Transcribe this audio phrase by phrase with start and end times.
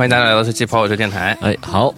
[0.00, 1.36] 欢迎大家来到这期跑火车电台。
[1.42, 1.94] 哎，好。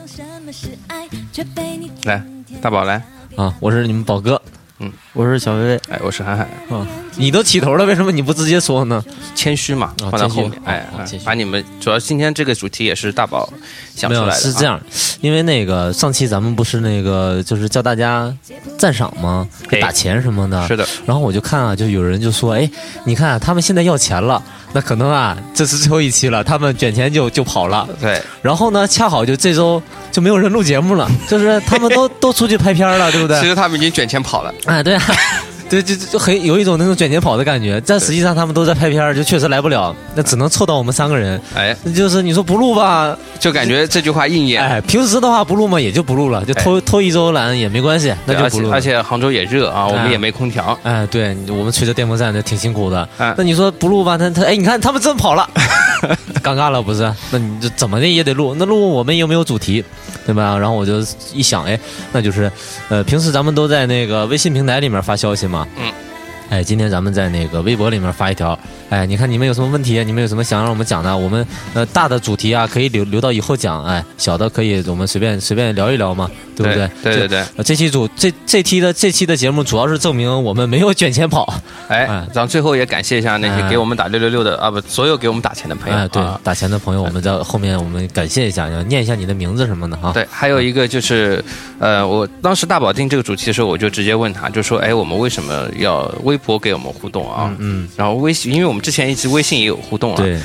[2.03, 2.21] 来，
[2.61, 3.01] 大宝来，
[3.37, 4.43] 啊，我是你们宝哥。
[4.81, 4.93] 嗯。
[5.13, 5.67] 我是小薇。
[5.67, 6.45] 薇，哎，我是涵涵，
[6.77, 6.85] 啊，
[7.17, 9.03] 你都起头了，为什么你不直接说呢？
[9.35, 10.87] 谦虚嘛，啊放到后面哎
[11.25, 13.51] 把你们主要今天这个主题也是大宝
[13.95, 14.81] 想出来的，是这，样，
[15.21, 18.33] 因为那个上期咱们不是那个就是叫大家
[18.79, 19.49] 赞赏吗？
[19.71, 20.67] 哎打钱什么的。
[20.69, 22.71] 是的，然后我就看啊，就有人就说，哎，
[23.05, 24.43] 你看、啊、他们现在要钱了，
[24.73, 27.89] 那可能啊，这是最后一期了，他们卷钱就就跑了。
[28.01, 33.47] 对，然后呢，恰好就这周就没有人录节目了，就是他们都 都出去拍片了，对不对其？
[33.47, 35.03] 实他们已经卷钱跑了，哎，对啊，
[35.73, 37.83] 对，就就就很有一种那种卷钱跑的感觉。
[37.87, 41.41] 但实际上他们都在拍片儿，就确实来不了，那只能凑到我们三个人。
[41.55, 44.63] 哎，那就是你说不录吧，就感觉这句话应验。
[44.63, 48.75] 哎，平时的话不录嘛，也就不录了，就偷偷一周懒也没关系，那就不录了。
[48.75, 53.09] 而且杭州也热啊，我们哎也没空调，哎，对我们吹着电风扇，那挺辛苦的。
[53.17, 55.49] 哎那你说不录吧，他他哎，你看他们真跑了，
[56.45, 57.11] 尴尬了不是？
[57.31, 59.83] 那你就怎么的也得录，那录我们又没有主题，
[60.27, 60.59] 对吧？
[60.59, 61.01] 然后我就
[61.33, 61.79] 一想，哎，
[62.13, 62.51] 那就是，
[62.91, 65.93] 呃，平时咱们都在那个微信平台里面发消息嘛，嗯。
[66.51, 68.59] 哎，今天咱们在那个微博里面发一条，
[68.93, 76.91] 哎，你看你们有什么问题，你们有什么想让我们讲的，我们呃大的主题啊可以留留到以后讲，哎，小的可以我们随便随便聊一聊嘛，对不对？
[77.03, 81.55] 对对对，呃，这期主这这期的这期的节目主要是证明我们没有卷钱跑，
[81.89, 83.71] 哎哎，咱最后也感谢一下那些哎。
[83.71, 90.13] 给我们打六六六的啊，不，所有给我们打钱的朋友哎，对啊，打钱的朋友，我们在后面我们感谢一下，要念一下你的名字什么的哈。
[90.13, 91.43] 对，还有一个就是，
[91.79, 97.51] 呃，我当时大保定这个主题的时候，我就直接问他，就说，哎，我们为什么要微博给我们互动啊？
[97.59, 100.17] 嗯，然后微信，因为我们之前一直微信也有互动啊。。
[100.17, 100.39] 对，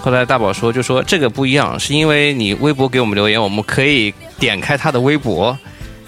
[0.00, 5.58] 后来大宝说，就说这个不一样，是因为你微博给我们留言，我们可以点开他的微博，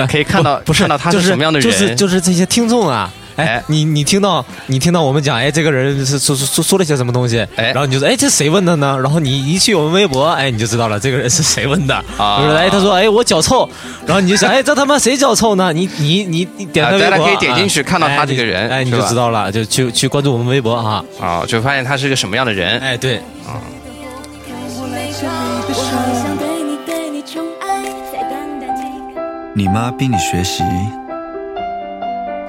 [0.09, 1.69] 可以看到不是看到他是什么样的人。
[1.69, 3.13] 就是就是这些听众啊。
[3.37, 8.99] 哎哎，你你听到你听到我们讲，哎，这个人是说说说说了些什么东西，哎然后你就说，哎，这谁问的呢？
[9.03, 11.95] 然后你一去我们微博，哎，你就知道了，这个人是谁问的。
[12.17, 13.69] 啊就是哎，他说，哎，我脚臭，
[14.07, 15.73] 然后你就想，哎，这他妈谁脚臭呢？
[15.73, 21.05] 你你你你点开啊微博，大家可以点进去啊看到他哎这个人哎，你就知道了，就去去关注我们微博哈。
[21.21, 22.79] 啊，就发现他是个什么样的人。
[22.81, 23.17] 哎，对，
[23.47, 23.61] 啊
[29.53, 30.63] 你妈逼你学习，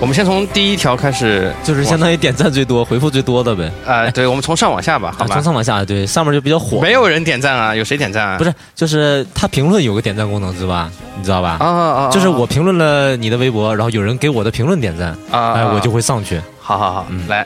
[0.00, 3.70] 我们先从第一条开始，就是相当于点赞最多、回复最多的呗。
[3.84, 5.42] 啊，对，我们从上往下吧，好啊，吧从？
[5.42, 6.80] 上往下，对，上面就比较火。
[6.80, 8.38] 没有人点赞啊，有谁点赞啊？
[8.38, 10.88] 不是，就是他评论有个点赞功能是吧？
[11.16, 11.56] 你知道吧？
[11.58, 16.40] 啊啊，啊就是我评论了你的微博，然后有人给我的评论点赞，啊，哎，啊我就会上去。
[16.60, 17.44] 好好好，嗯来，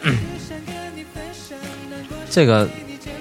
[2.29, 2.69] 这个，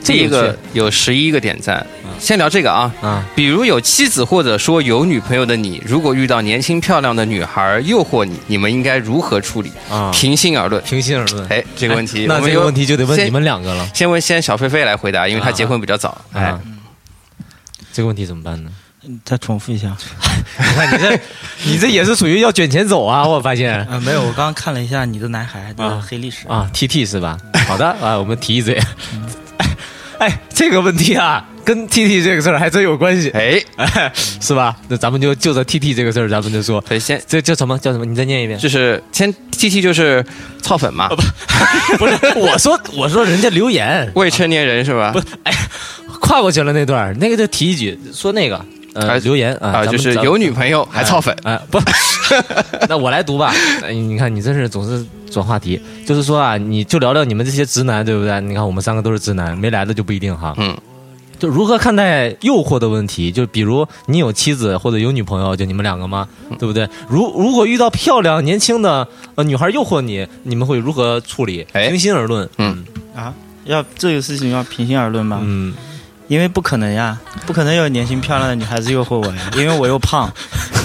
[0.03, 1.85] 这一个有十一个点赞。
[2.21, 9.71] 先聊这个啊，啊，比如有妻子或者说有女朋友的你，如果遇到年轻漂亮的女孩诱惑你，你们应该如何处理？
[9.89, 10.81] 啊，平心而论。
[10.83, 11.47] 平心而论。
[11.47, 13.89] 哎，这个问题，那这个问题就得问你们两个了。
[13.95, 16.15] 先问先小菲菲来回答，因为她结婚比较早。
[16.31, 16.61] 哎啊，，
[17.91, 18.69] 这个问题怎么办呢？
[19.25, 19.97] 再重复一下。
[20.59, 21.19] 你看你这，
[21.65, 23.25] 你这也是属于要卷钱走啊！
[23.25, 26.47] 我发现呃，没有，我刚刚看了一下你的男孩的啊黑历史。
[26.47, 27.35] 啊，T T 是吧？
[27.67, 28.79] 好的啊，我们提一嘴。
[30.21, 34.77] 哎，这个问题啊，跟 T T 这个事儿还真有关系，哎，哎， 是吧？
[34.87, 38.05] 那咱们就就着 T T 这个事儿，咱们就说，对，先这叫什么叫什么？
[38.05, 38.59] 你再念一遍。
[38.59, 40.23] 就是先 T T 就是
[40.61, 41.15] 操粉嘛，不
[41.97, 45.11] 不是，我说我说人家留言未成年人是吧？
[45.11, 45.51] 不，哎，
[46.19, 48.63] 跨过去了那段儿，那个就提一句，说那个
[48.93, 51.35] 呃啊留言啊，就是有女朋友还操粉。
[51.43, 51.79] 哎，不，
[52.89, 53.53] 那我来读吧。
[53.83, 58.41] 哎你看，你真是总是转话题，就是说啊，你就聊聊你们这些直男，对不对？
[58.41, 60.53] 你看我们三个都是直男，没来的就不一定哈。
[60.57, 60.77] 嗯，
[61.39, 66.27] 就如何看待诱惑的问题，就比如你有妻子或者有女朋友，就你们两个吗？
[66.49, 66.87] 嗯对不对？
[67.07, 71.65] 如如果遇到漂亮年轻的呃女孩诱惑你，你们会如何处理？
[71.71, 72.83] 哎平心而论，嗯
[73.15, 73.33] 啊，
[73.65, 75.39] 要这个事情要平心而论吗？
[75.41, 75.73] 嗯，
[76.31, 80.31] 因为不可能呀，不可能有年轻漂亮的女孩子诱惑我呀， 因为我又胖，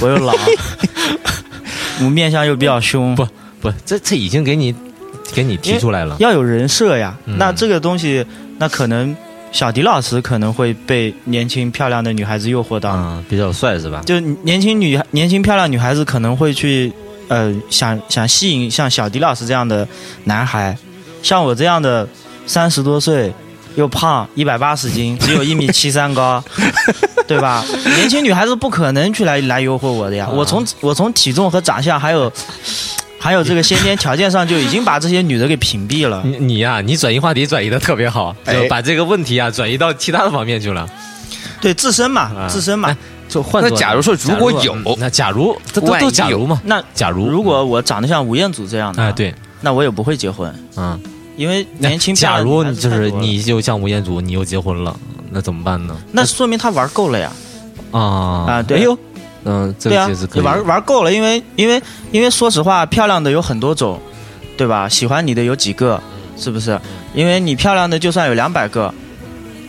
[0.01, 0.35] 我又老，
[2.03, 3.25] 我面相又比较凶，不
[3.61, 4.75] 不，这这已经给你
[5.33, 6.17] 给你提出来了。
[6.19, 7.17] 要有人设呀。
[7.27, 8.27] 嗯那这个东西，
[8.59, 9.17] 那可能
[9.53, 14.03] 小迪老师可能会被年轻漂亮的女孩子诱惑到，嗯，比较帅是吧？
[14.05, 16.93] 就年轻女年轻漂亮女孩子可能会去
[17.29, 19.87] 呃想想吸引像小迪老师这样的
[20.25, 20.77] 男孩，
[21.23, 22.09] 像我这样的
[22.49, 23.33] 三十多岁
[23.77, 26.43] 又胖一百八十斤，只有一米 七三高，
[27.27, 27.65] 对吧？
[27.95, 30.29] 年轻女孩子不可能去来来诱惑我的呀。
[30.33, 32.33] 我从我从体重和长相还有。
[33.19, 36.23] 还还有这个先天条件上就已经把这些女的给屏蔽了。
[36.25, 40.89] 你你呀、你转移话题转移的特别好，哎就把这个问题啊转移到其他的方面去了。
[41.61, 42.97] 对自身嘛，啊自身嘛哎。
[43.29, 50.97] 就换作那假如说如果有嗯那假如这都万一都假如嘛，那假如如果我长得像吴彦祖这样的，哎，对，那我也不会结婚，嗯，
[51.37, 54.99] 因为年轻假如你就是你就像吴彦祖，你又结婚了，
[55.31, 55.97] 那怎么办呢？
[56.13, 57.31] 那说明他玩够了呀。
[57.93, 58.01] 啊
[58.49, 58.99] 啊对哎呦，
[59.45, 61.81] 嗯，这对啊个其实，可以玩玩够了，因为因为
[62.11, 64.01] 因为说实话，漂亮的有很多种，
[64.57, 64.89] 对吧？
[64.89, 66.01] 喜欢你的有几个，
[66.37, 66.79] 是不是？
[67.15, 68.93] 因为你漂亮的就算有两百个，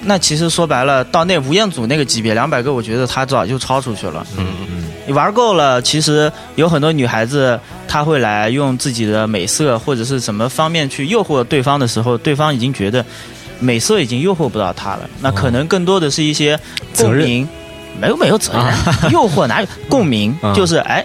[0.04, 4.26] 那其实说白了，到那吴彦祖那个级别，两百个，我觉得他早就超出去了。
[4.38, 13.04] 嗯嗯你玩够了，其实有很多女孩子，她会来用自己的美色或者是什么方面去诱惑对方的时候，对方已经觉得
[13.60, 16.60] 美色已经诱惑不到她了，那可能更多的是一些
[16.98, 17.48] 共鸣，
[18.00, 18.66] 没有没有责任，
[19.12, 20.52] 诱惑哪有共鸣啊？
[20.56, 21.04] 就是哎，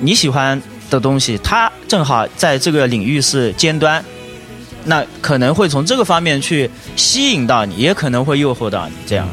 [0.00, 0.60] 你喜欢
[0.90, 4.02] 的东西，他正好在这个领域是尖端。
[4.84, 8.94] 那可能会从这个方面去吸引到你，也可能会诱惑到你。
[9.06, 9.28] 这样，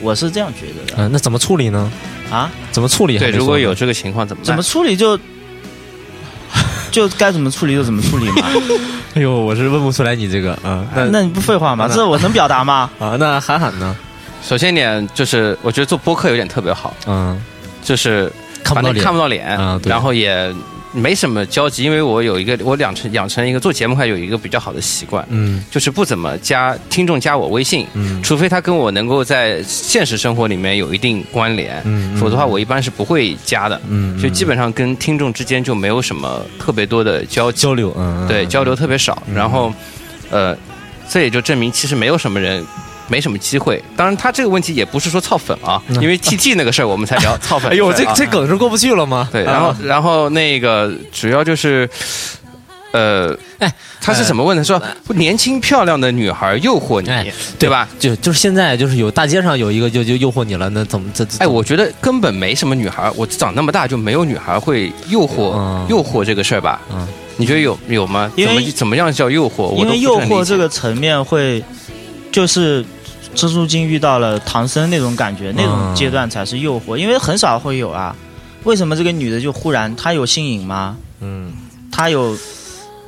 [0.00, 1.90] 我是这样觉得的嗯，那怎么处理呢？
[2.34, 2.50] 啊。
[2.72, 3.18] 怎么处理？
[3.18, 4.46] 对，如果有这个情况怎么办？
[4.46, 5.18] 怎么处理就
[6.90, 8.42] 就该怎么处理就怎么处理嘛。
[9.14, 11.88] 哎呦，我是问不出来你这个啊，那那你不废话吗？
[11.92, 12.90] 这我能表达吗？
[12.98, 13.94] 啊，那韩寒呢？
[14.42, 17.40] 首先一点就是，我觉得做播客有点特别好，嗯，
[17.82, 18.30] 就是
[18.62, 20.52] 看不到脸看不到脸，然后也
[20.94, 25.62] 没什么交集，因为我有一个我养成养成一个做节目还有一个比较好的习惯，嗯。
[25.70, 28.22] 就是不怎么加听众加我微信，嗯。
[28.22, 39.74] 除非他跟我能够在现实生活里面有一定关联，嗯否则的话我一般是不会加的，嗯，就基本上跟听众之间就没有什么特别多的交集，交流，嗯，对，交流特别少，然后，
[40.30, 40.56] 呃，
[41.08, 42.64] 这也就证明其实没有什么人。
[43.08, 49.28] 没什么机会，当然他这个问题也不是说操粉啊，因为 T T 那个事儿我们才聊操粉 哎呦，这这梗是过不去了吗？
[49.32, 51.88] 对，然后啊然后那个主要就是，
[52.92, 54.62] 呃，哎，他是怎么问的？
[54.64, 57.26] 说年轻漂亮的女孩诱惑你哎，
[57.58, 57.88] 对吧？
[57.98, 61.38] 就就是现在就是有大街上有一个就就诱惑你了，那怎么这这？
[61.38, 66.80] 哎，我觉得根本没什么女孩，我长那么大就没有女孩会诱惑、嗯诱惑这个事儿吧？
[66.92, 67.06] 嗯
[67.36, 68.30] 你觉得有有吗？
[68.36, 69.74] 因为怎么怎么样叫诱惑？
[69.76, 71.60] 因为诱惑这个层面会，
[72.30, 72.84] 就是
[73.34, 78.14] 蜘蛛精遇到了唐僧那种感觉，那种阶段才是诱惑，因为很少会有啊。
[78.64, 80.96] 为什么这个女的就忽然她有性瘾吗？
[81.20, 81.52] 嗯，
[81.92, 82.36] 她有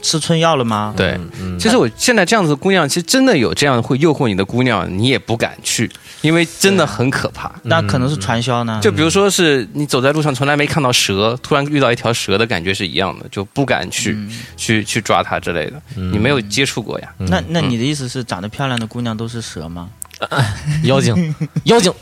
[0.03, 0.93] 吃春药了吗？
[0.97, 1.19] 对。
[1.59, 5.91] 其实我现在这样子的姑娘，其实真的有这样会诱惑你的姑娘，你也不敢去，
[6.21, 7.51] 因为真的很可怕。
[7.63, 8.79] 那可能是传销呢。
[8.83, 15.81] 就比如说是你走在路上从来没看到蛇，突然遇到一条蛇的感觉是一样的，就不敢去、嗯去去抓它之类的。
[15.95, 17.09] 你没有接触过呀？
[17.17, 19.89] 那那你的意思是长得漂亮的姑娘都是蛇吗？
[20.85, 21.35] 妖精，
[21.65, 21.93] 妖精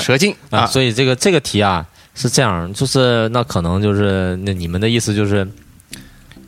[0.00, 0.60] 蛇精 啊！
[0.60, 1.84] 啊，所以这个这个题啊
[2.14, 5.46] 是这样，就是那可能就是那你们的意思就是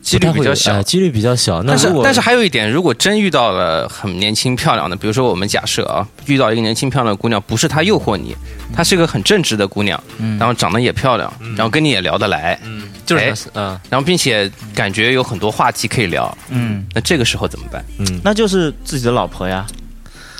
[0.01, 0.83] 几率比较小呃。
[0.83, 1.61] 几率比较小。
[1.63, 8.35] 但是但是还有一点，如果真遇到了很年轻漂亮的，比如说我们假设啊，遇到一个年轻漂亮的姑娘，不是她诱惑你，
[8.73, 10.01] 她是一个很正直的姑娘，
[10.39, 12.57] 然后长得也漂亮，然后跟你也聊得来，
[13.05, 17.83] 就是哎嗯然后并且感觉有很多话题可以聊，嗯，那这个时候怎么办？
[17.97, 19.65] 嗯，那就是自己的老婆呀。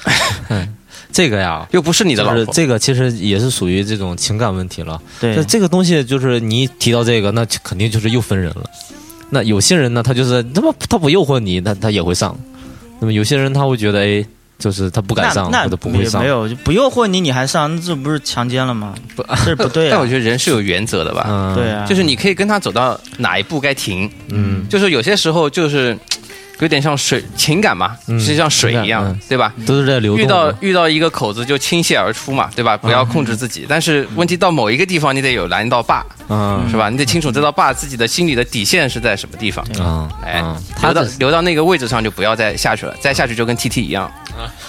[1.12, 1.68] 这个呀。
[1.72, 5.02] 又不是你的老婆，就是这个其实也是属于这种情感问题了。
[5.20, 8.64] 对那，这个东西就是你一提到这个，那肯定就是又分人了。
[9.30, 12.38] 那有些人呢，他就是他不他不诱惑你，他他也会上。
[13.00, 14.26] 那么有些人他会觉得，哎，
[14.58, 16.28] 就是他不敢上那或者不会上没。
[16.28, 18.96] 有，就不诱惑你，你还上，那这不是强奸了吗？
[19.16, 20.08] 不，这是不对啊 但我。
[20.08, 21.26] 觉得人是有原则的吧？
[21.28, 25.98] 嗯，对，啊，就是你可以跟他走到哪一步该停，嗯就是有些时候就是
[26.60, 29.54] 有点像水情感嘛，嗯是像水一样嗯，对吧？
[29.66, 30.28] 都是在流动遇。
[30.28, 32.76] 到遇到一个口子就倾泻而出嘛，对吧？
[32.76, 36.90] 不要控制自己，但是问题到某一个地方，你得有拦道坝，嗯是吧？
[36.90, 39.66] 你得清楚这道坝自己的心里的底线是在什么地方。
[39.80, 44.12] 嗯哎啊，，他流到的流到那个位置上就不要再下去了，再下去就跟 T T 一样。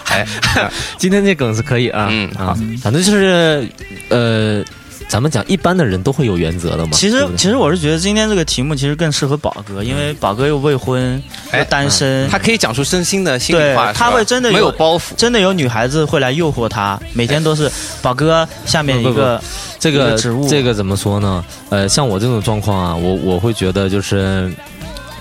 [0.09, 0.27] 哎，
[0.99, 3.69] 今天这梗是可以啊，嗯好，反正就是
[4.09, 4.65] 呃，
[5.09, 6.91] 咱们讲一般的人都会有原则的嘛。
[6.93, 15.05] 其实对对其实我是觉得今天这个题目其实更适合宝哥，因为宝哥又未婚哎又单身，他可以讲出真心的心里对话，他会真的有没有包袱。
[15.17, 17.71] 真的有女孩子会来诱惑他，每天都是
[18.03, 19.43] 宝哥下面一不不个
[19.79, 21.45] 这个个植物这个怎么说呢？
[21.71, 24.53] 呃，像我这种状况啊，我我会觉得就是。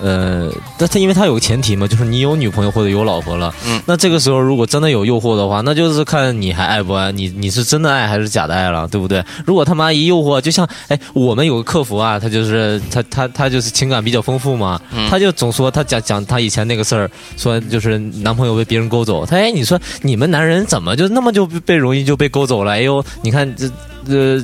[0.00, 9.24] 呃，但他因为他有个前提嘛，就是你有女朋友或者有老婆了，嗯那这个时候如果真的有诱惑的话，那就是看你还爱不爱，你你是真的爱还是假的爱了，对不对？
[9.44, 22.72] 如果他妈一诱惑，就像哎，我们有个客服啊，他就是他他他就是情感比较丰富嘛，嗯他就总说他讲讲他以前那个事儿，说就是男朋友被别人勾走，他哎，你说你们男人怎么就那么就被容易就被勾走了？
[22.72, 23.68] 哎呦，你看这
[24.08, 24.42] 呃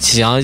[0.00, 0.42] 想。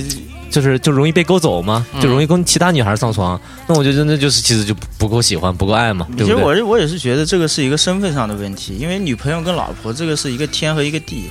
[0.54, 3.40] 就是就容易被勾走嘛，嗯就容易跟其他女孩上床。
[3.66, 6.26] 那我觉得那就是其实就不不够喜欢，不够爱嘛，对不对？
[6.26, 11.28] 其实我是我也是觉得这个是一个身份上的问题，因为女朋友跟老婆这个是一个天和一个地，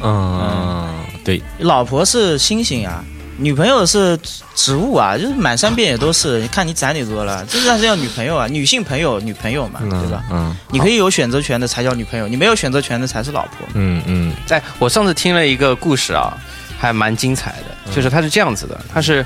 [0.00, 0.88] 嗯，
[1.24, 3.04] 对，老婆是星星啊、
[3.36, 4.16] 女朋友是
[4.54, 6.40] 植物啊，就是满山遍野都是。
[6.40, 10.22] 你看你攒你多了，这才是要女朋友啊，女性朋友、女朋友嘛，嗯对吧？
[10.30, 13.66] 嗯你可以有选择权的才叫女朋友，你没有选择权的才是老婆。
[13.74, 16.36] 嗯嗯在我上次听了一个故事啊，
[16.78, 19.24] 还蛮精彩的，就是他是这样子的，他是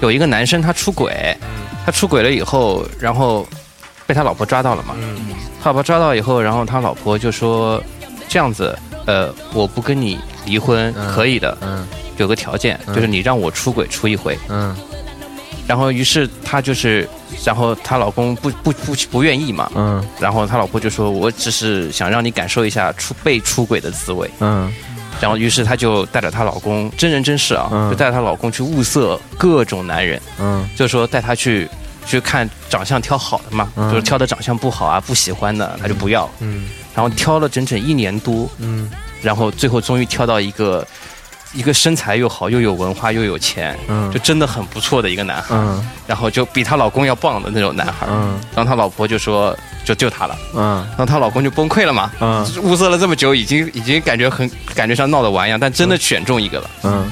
[0.00, 1.36] 有一个男生他出轨，
[1.84, 3.46] 他出轨了以后，然后
[4.06, 4.94] 被他老婆抓到了嘛，
[5.62, 7.82] 他老婆抓到以后，然后他老婆就说
[8.28, 8.76] 这样子，
[9.06, 11.86] 呃，我不跟你离婚嗯可以的，嗯。
[12.16, 12.94] 有个条件，嗯。
[12.96, 14.76] 就是你让我出轨出一回，嗯。
[15.68, 17.08] 然后于是他就是，
[17.44, 20.04] 然后他老公不不不不愿意嘛，嗯。
[20.18, 24.28] 然后他老婆就说，我只是想让你感受一下出被出轨的滋味。
[24.40, 24.72] 嗯
[25.20, 27.90] 然后于是她就带着她老公，真人真事啊，嗯。
[27.90, 30.68] 就带着她老公去物色各种男人，嗯。
[30.76, 31.68] 就是说带她去
[32.06, 33.90] 去看长相挑好的嘛，嗯。
[33.90, 36.68] 就是挑的长相不好啊，不喜欢的她就不要，嗯。
[36.94, 38.90] 然后挑了整整一年多，嗯。
[39.20, 40.86] 然后最后终于挑到一个
[41.52, 44.10] 一个身材又好又有文化又有钱，嗯。
[44.12, 45.90] 就真的很不错的一个男孩，嗯。
[46.06, 48.38] 然后就比她老公要棒的那种男孩，嗯。
[48.54, 49.56] 然后她老婆就说
[49.88, 50.86] 就就她了，嗯。
[50.90, 52.46] 然后她老公就崩溃了嘛，嗯。
[52.62, 56.70] 物色了这么久，已经已经感觉很感觉像闹着玩一样，但真的选中一个了。
[56.82, 57.10] 嗯。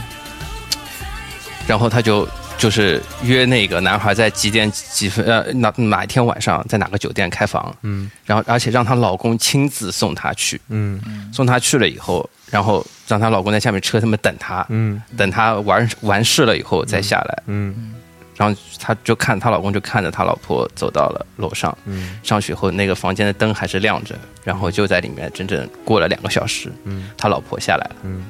[1.67, 2.29] 然后她就
[2.59, 8.11] 就是约那个男孩在几点几分呃哪哪一天晚上在哪个酒店开房，嗯。
[8.25, 11.01] 然后而且让她老公亲自送她去，嗯。
[11.33, 15.01] 送她去了以后，然后让她老公在下面车上面等她，嗯。
[15.17, 17.95] 等她完完事了以后再下来，嗯
[18.37, 24.15] 然后她就看她老公就看着她老婆走到了楼上，嗯上去后那个房间的灯还是亮着，
[24.45, 27.97] 然后就在里面整整过了两个小时，嗯他老婆下来了。
[28.05, 28.25] 嗯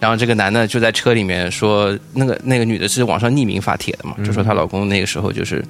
[0.00, 5.64] 然后这个男的就在车里面说，那个那个女的是网上匿名发帖的嘛，就说她老公那个时候就是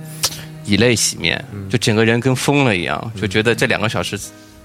[0.64, 4.18] 以泪洗面，就整个人跟疯了一样，就觉得这两个小时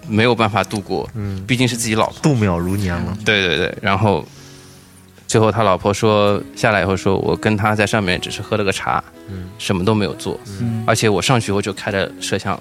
[0.07, 2.19] 没有办法度过，嗯，毕竟是自己老婆。
[2.21, 3.17] 度秒如年嘛。
[3.25, 4.25] 对对对，然后
[5.27, 9.49] 最后他老婆说下来以后说，我跟他在上面只是喝了个茶，嗯。
[9.59, 10.83] 什么都没有做，嗯。
[10.87, 12.59] 而且我上去以后就开着摄像，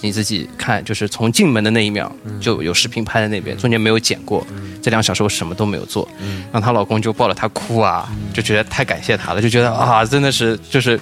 [0.00, 4.46] 你自己看，就是从进门的那一秒就有视频拍在那边，中间没有剪过。
[4.82, 6.08] 这两小时我什么都没有做，
[6.52, 11.00] 让她老公就抱着她哭啊，就觉得太感谢她了，就觉得啊，真的是就是。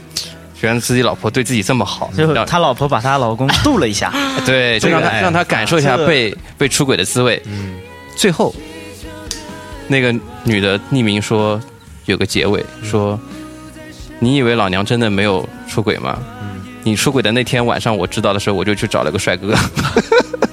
[0.59, 4.11] 觉得自己老婆对自己这么好，让最后他老婆把她老公渡了一下，
[4.47, 5.21] 对，就让他这个哎。
[5.21, 7.41] 让他感受一下被被出轨的滋味。
[7.45, 7.75] 嗯。
[8.17, 8.55] 最后，
[9.89, 10.15] 那个
[10.45, 11.61] 女的匿名说
[12.07, 13.19] 有个结尾说
[14.21, 16.19] ：“你以为老娘真的没有出轨吗？
[16.83, 19.55] 你出轨的那天晚上，我知道的时候，我就去找了个帅哥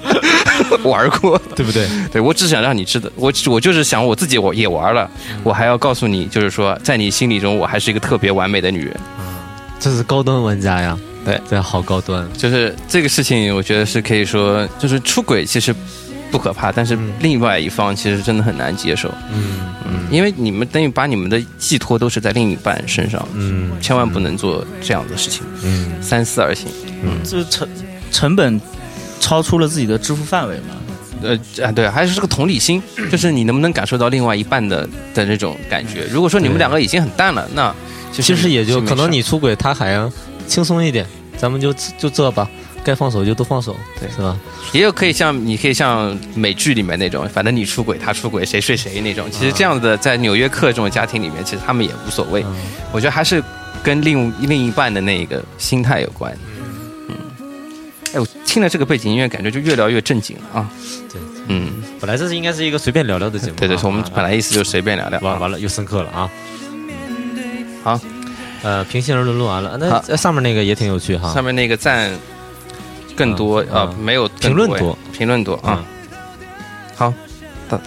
[0.82, 1.88] 玩过，对不对？
[2.12, 5.08] 对我只想让你知道，我我就是想我自己我也玩了，
[5.42, 8.96] 我还要告诉你，就是说，在你心里中，我还是一个特别完美的女人。
[9.78, 12.26] 这是高端玩家呀，对，这好高端。
[12.32, 15.74] 就是这个事情，我觉得是可以说，就是出轨其实
[16.34, 23.70] 不可怕，但是另外一方其实真的很难接受，嗯嗯，因为你们等于把你们的寄托都是在另一半身上，嗯。
[23.80, 25.92] 千万不能做这样的事情，嗯。
[26.02, 26.66] 三思而行。
[27.04, 27.20] 嗯。
[27.22, 27.68] 这成
[28.10, 28.60] 成本
[29.20, 30.74] 超出了自己的支付范围嘛。
[31.22, 36.04] 呃啊，对，还是这个同理心， 就是你能不能感受到另外一半的的那种感觉？
[36.10, 37.72] 如果说你们两个已经很淡了，那
[38.10, 40.10] 其其实也就可能你出轨，他还要
[40.48, 42.50] 轻松一点，咱们就就这吧，
[42.84, 44.38] 该放手就都放手，对是吧？
[44.72, 49.28] 也有可以像你可以像美剧里面那种，反正你出轨他出轨，谁睡谁那种。
[49.30, 52.42] 其实这样的在纽约客这种家庭里面，其实他们也无所谓。
[52.42, 52.54] 嗯
[52.92, 53.42] 我觉得还是
[53.82, 56.32] 跟另另一半的那个心态有关。
[57.08, 57.16] 嗯，
[58.14, 60.70] 哎，我听了这个背景音乐，感觉就越聊越正经了啊。
[61.12, 65.18] 对，嗯，本来这是应该是一个随便聊聊的节目啊，对对，是我们啊本来意思就是随便聊聊。
[65.20, 66.30] 完完了又深刻了啊。
[67.82, 68.00] 好，
[68.62, 71.34] 呃，平心而论论完了，那上面那个也挺有趣哈。
[71.34, 72.10] 上面那个赞
[73.16, 75.84] 更多嗯啊，嗯没有评论多，评论多啊嗯。
[76.96, 77.14] 好，
[77.68, 77.80] 的，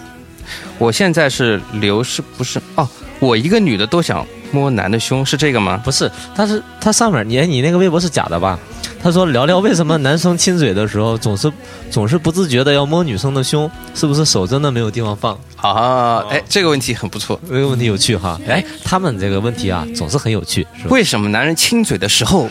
[0.78, 2.60] 我现在是刘，是不是？
[2.74, 2.88] 哦，
[3.20, 5.80] 我一个女的都想摸男的胸，是这个吗？
[5.84, 8.58] 不是，他是他上面你你那个微博是假的吧？
[9.00, 11.50] 他说聊聊为什么男生亲嘴的时候总是
[11.88, 15.38] 总是不自觉的要摸女生的胸，是不是手真的没有地方放？
[15.56, 17.40] 啊，哎，这个问题很不错。
[17.48, 18.38] 这个问题有趣哈。
[18.48, 20.90] 哎，他们这个问题啊总是很有趣，是吧？
[20.90, 22.48] 为什么男人亲嘴的时候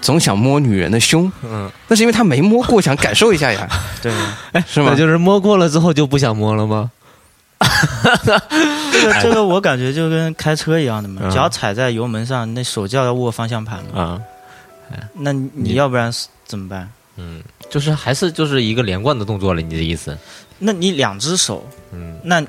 [0.00, 1.30] 总想摸女人的胸？
[1.42, 3.68] 嗯，那是因为他没摸过，想感受一下呀，
[4.02, 4.12] 对，
[4.52, 4.96] 哎是吗那？
[4.96, 6.90] 就是摸过了之后就不想摸了吗？
[8.92, 14.00] 这个这个我感觉就跟开车一样的嘛，嗯脚踩在油门上，那手就要握方向盘嘛。
[14.02, 14.20] 啊，
[15.14, 16.10] 那你你要不然
[16.46, 16.90] 怎么办？
[17.16, 20.16] 嗯，就是还是就是一个连贯的动作了，你的意思？
[20.58, 22.42] 那你两只手，嗯那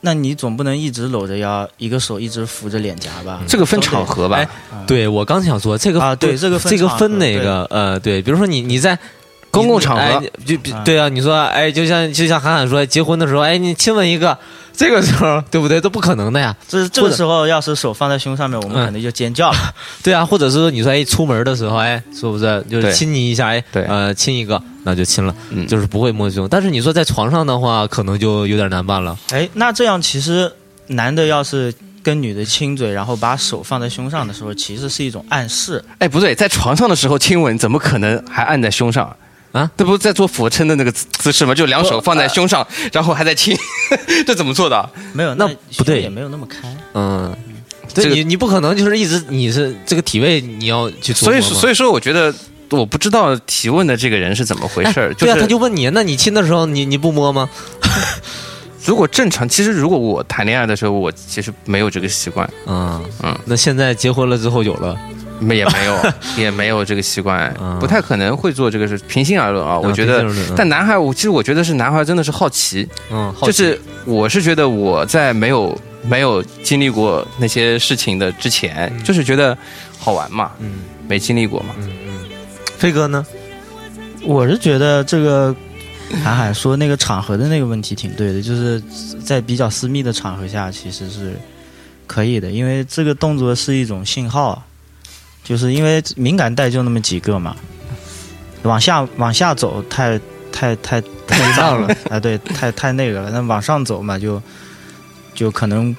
[0.00, 3.40] 那你总不能一直搂着腰，一个手一直扶着脸颊吧？
[3.46, 4.36] 这个分场合吧。
[4.36, 4.48] 哎，
[4.86, 8.98] 对我刚想说这个啊对这个分这个分哪个呃对，比如说你你在
[9.50, 10.02] 公共场合。
[10.02, 14.38] 哎就比啊对啊，你说哎，就像就像韩寒说结婚的时候，哎，你亲吻一个，
[14.78, 15.80] 这个时候对不对？
[15.80, 16.54] 这不可能的呀。
[16.68, 19.58] 这这个时候要是手放在胸上面，我们嗯肯定就尖叫了。
[20.04, 26.48] 对啊，或者是说你说哎，出门的时候哎，是不是就是亲你一下哎，对呃，亲一个那就亲了，嗯就是不会摸胸。
[26.48, 29.18] 但是你说在床上的话，可能就有点难办了。
[29.32, 30.50] 哎，那这样其实
[30.86, 35.84] 男的要是跟女的亲嘴，然后把手放在胸上的时候，其实是一种暗示。
[35.98, 39.14] 哎，不对，在床上的时候亲吻，怎么可能还按在胸上
[39.52, 39.70] 啊？
[39.76, 41.54] 这不是在做俯卧撑的那个姿姿势吗？
[41.54, 43.56] 就两手放在胸上，然后还在亲，
[44.26, 44.90] 这怎么做的？
[45.12, 46.58] 没有，那不对也没有那么开。
[46.94, 47.34] 嗯，
[47.94, 52.34] 对这个你你不可能就是一直你是这个体位你要去做所以，嘛所以说，我觉得
[52.70, 55.10] 我不知道提问的这个人是怎么回事儿。
[55.10, 57.48] 哎对啊，是他就问你，那你亲的时候你你不摸吗？
[58.84, 68.98] 如果正常，其实如果我谈恋爱的时候，我其实没有这个习惯，嗯嗯，那现在结婚了之后有了，没也没有也没有这个习惯嗯，不太可能会做这个事。
[69.08, 70.24] 平心而论啊，我觉得
[70.56, 79.56] 但男孩，我其实我觉得是男孩真的是好奇，嗯，好就是我是觉得我在没有没有经历过那些事情的之前，就是觉得
[79.98, 81.74] 好玩嘛，嗯没经历过嘛。
[81.78, 82.18] 嗯嗯，
[82.76, 83.24] 飞哥呢？
[84.24, 85.54] 我是觉得这个
[86.24, 88.82] 韩海说那个场合的那个问题挺对的，就是
[89.24, 91.34] 在比较私密的场合下，其实是
[92.06, 94.62] 可以的，因为这个动作是一种信号，
[95.48, 97.56] 就是因为敏感带就那么几个嘛，
[98.64, 100.20] 往下往下走太
[100.52, 101.96] 太太太脏了。
[102.10, 104.42] 啊，对，太太那个了，那往上走嘛，就
[105.34, 105.96] 就可能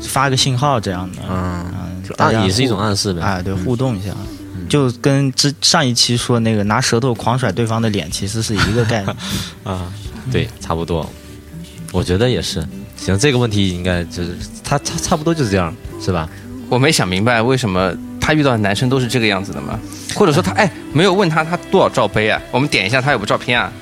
[0.00, 3.20] 发个信号这样的，嗯，嗯，大家暗也是一种暗示呗。
[3.20, 4.14] 啊，对，互动一下，
[4.66, 9.16] 就跟之上一期说那个拿舌头狂甩对方的脸，其实是一个概念。
[9.62, 9.92] 啊，
[10.32, 11.06] 对，差不多，
[11.92, 12.66] 我觉得也是。
[12.96, 14.34] 行，这个问题应该就是
[14.64, 16.26] 他差差不多就是这样，是吧？
[16.70, 19.78] 我没想明白为什么他遇到的男生都是这个样子的吗，
[20.14, 22.40] 或者说他哎没有问他他多少罩杯啊？
[22.50, 23.72] 我们点一下他有个照片啊。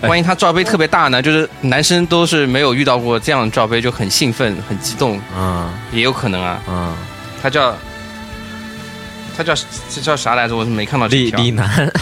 [0.00, 1.20] 哎万一他罩杯特别大呢？
[1.20, 6.62] 就是男生都是没有遇到过这样的罩杯，就很兴奋、很激动，嗯也有可能啊。
[6.68, 6.94] 嗯，
[7.42, 7.74] 他叫
[9.36, 9.52] 他叫
[9.92, 10.54] 这叫啥来着？
[10.54, 11.92] 我是没看到这李条，李楠，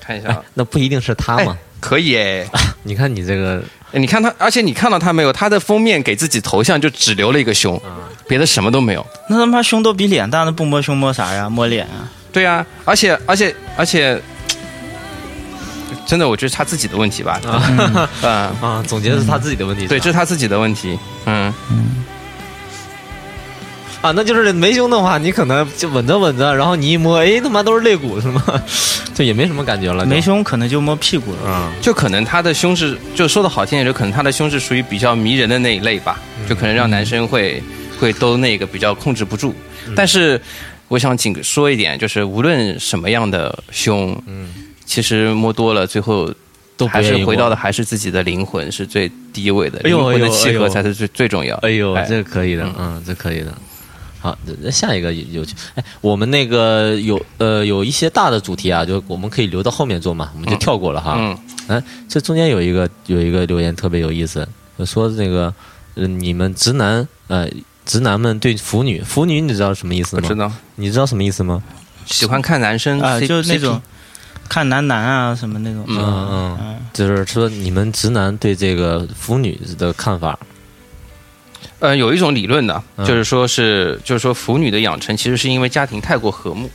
[0.00, 0.42] 看一下啊。
[0.54, 1.54] 那不一定是他嘛？
[1.80, 2.46] 可以哎，
[2.88, 5.30] 你看你这个，哎你看他，而且你看到他没有？
[5.32, 7.80] 他的封面给自己头像就只留了一个胸，
[8.26, 9.06] 别的什么都没有。
[9.28, 11.48] 那他妈胸都比脸大，那不摸胸摸啥呀？
[11.50, 12.08] 摸脸啊？
[12.32, 14.20] 对呀、而且而且而且，
[16.06, 17.40] 真的，我觉得是他自己的问题吧。
[17.46, 17.62] 啊
[18.22, 18.28] 嗯，
[18.70, 19.86] 啊，总结的是他自己的问题。
[19.86, 20.98] 对，这是他自己的问题。
[21.26, 21.52] 嗯，
[24.00, 28.42] 啊，那就是没胸的话，你可能就稳着稳着，然后你一摸，哎，他妈都是肋骨是吗？
[29.14, 30.06] 就也没什么感觉了。
[30.06, 31.50] 没胸可能就摸屁股了。
[31.50, 37.60] 啊，就可能他的胸是，就说的好听点，就可能他的胸是属于比较迷人的那一类吧，就可能让男生会
[37.98, 39.52] 会都那个比较控制不住。
[39.96, 40.40] 但是
[40.86, 44.48] 我想仅说一点，就是无论什么样的胸，嗯，
[44.84, 46.32] 其实摸多了，最后
[46.76, 51.56] 都还是回到的还是自己的灵魂是最第一位的，灵魂的契合才是最最重要。
[51.56, 53.52] 哎呦，哎这个可以的，嗯嗯，这可以的。
[54.20, 55.44] 好，那下一个有。
[55.74, 61.14] 哎，我们那个有呃有一些大的主题啊，就我们可以留到后面做嘛，我们就跳过了哈。
[61.16, 64.46] 嗯，哎，这中间有一个有一个留言特别有意思，
[64.84, 65.54] 说那个
[65.94, 67.48] 呃你们直男呃
[67.86, 70.22] 直男们对腐女腐女你知道什么意思吗？
[70.24, 71.62] 我知道，你知道什么意思吗？
[72.06, 73.80] 喜欢看男生啊就是那种
[74.48, 75.84] 看男男啊什么那种。
[75.86, 80.36] 嗯嗯嗯，嗯，就是说你们直男对这个腐女的看法。
[81.80, 83.06] 呃，有一种理论的，嗯。
[83.06, 86.70] 就是说是，就是说腐女的养成其实是因为家庭太过和睦，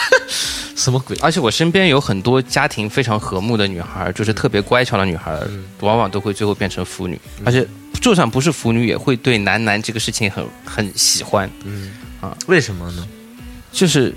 [0.76, 1.16] 什么鬼？
[1.20, 5.64] 而且我身边有很多家庭非常和睦的女孩，就是特别乖巧的女孩，嗯。
[5.80, 7.66] 往往都会最后变成腐女，而且
[8.00, 11.92] 就算不是腐女，也会对男男这个事情很很喜欢，嗯。
[12.20, 13.06] 啊，为什么呢？
[13.70, 14.14] 就是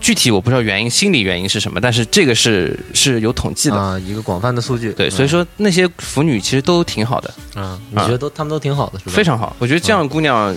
[0.00, 3.76] 具体我不知道原因，心理原因是什么，但是这个是是有统计的。
[3.76, 4.92] 啊，一个广泛的数据。
[4.94, 9.12] 对，所以说那些腐女其实都挺好的，啊，你觉得都他们都挺好的，是吧？
[9.12, 9.54] 非常好。
[9.58, 10.56] 我觉得这样的姑娘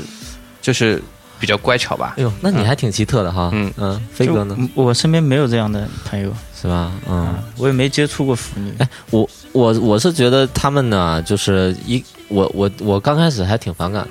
[0.62, 1.02] 就是
[1.40, 2.24] 比较乖巧吧哎。
[2.24, 3.50] 呦，那你还挺奇特的哈。
[3.54, 4.58] 嗯嗯，飞哥呢？
[4.74, 6.92] 我身边没有这样的朋友，是吧？
[7.10, 8.74] 嗯，我也没接触过腐女。
[8.80, 14.10] 哎，我我我是觉得他们呢，就是一我我我刚开始还挺反感的，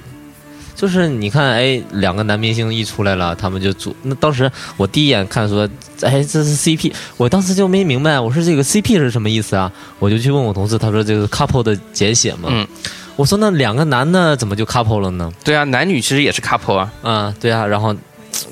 [0.83, 3.95] 就是你看，哎，两个男明星一出来了，他们就组。
[4.03, 5.68] 那当时我第一眼看说，
[6.01, 9.71] 哎，这是 CP，我当时就没明白，我说这个 CP 是什么意思啊？
[10.01, 12.49] 我就去问我同事，他说这个 couple 的简写嘛。
[12.51, 12.66] 嗯，
[13.14, 15.33] 我说那两个男的怎么就 couple 了呢？
[15.45, 16.92] 对啊，男女其实也是 couple 啊。
[17.05, 17.95] 嗯，对啊，然后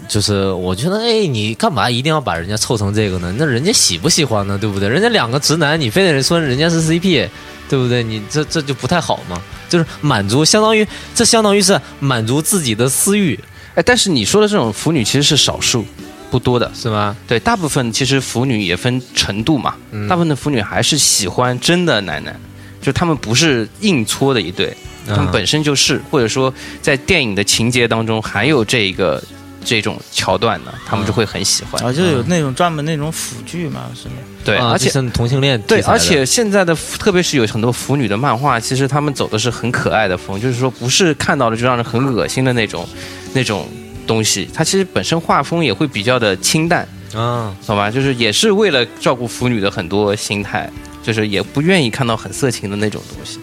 [0.06, 3.34] 就是我觉得，哎，你干嘛一定要把人家凑成这个呢？
[3.36, 4.56] 那人家喜不喜欢呢？
[4.56, 4.88] 对不对？
[4.88, 7.28] 人家两个直男，你非得说人家是 CP，
[7.68, 8.04] 对不对？
[8.04, 9.42] 你这这就不太好嘛。
[9.70, 13.38] 就是满足，相当于这相当于是满足自己的私欲，
[13.74, 15.86] 哎，但是你说的这种腐女其实是少数，
[16.30, 16.70] 不多的。
[16.74, 17.16] 是吗？
[17.26, 22.38] 对，大部分其实腐女也分程度嘛，嗯大部分的腐女还是喜欢真的男男，
[22.82, 26.52] 就他们不是硬搓的一对，他们嗯本身就是，或者说
[26.82, 29.22] 在电影的情节当中还有这个
[29.64, 31.80] 这种桥段呢，他们就会很喜欢。
[31.84, 34.14] 啊，就有那种专门那种腐剧嘛，是吗？
[34.44, 42.86] 对，啊而且就是同性恋对，而且现在的特别是有很多腐女的漫画，其实他们走的是很可爱的风，就是说不是看到了就让人很恶心的那种
[43.34, 43.68] 那种
[44.06, 47.90] 东西，它其实本身画风也会比较的清淡，啊，懂吧？
[47.90, 50.68] 就是也是为了照顾腐女的很多心态，
[51.02, 53.38] 就是也不愿意看到很色情的那种东西，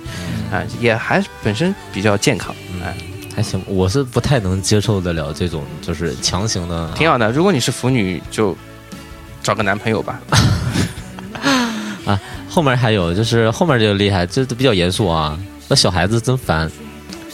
[0.52, 2.96] 啊、也还本身比较健康，哎、
[3.36, 7.32] 还行，我是不太能接受得了这种就是强行的，挺好的。
[7.32, 8.58] 如果你是腐女，就
[9.48, 10.20] 找个男朋友吧。
[12.06, 15.40] 啊后面还有就是后面就厉害，这都比较严肃啊。
[15.70, 16.70] 那小孩子真烦，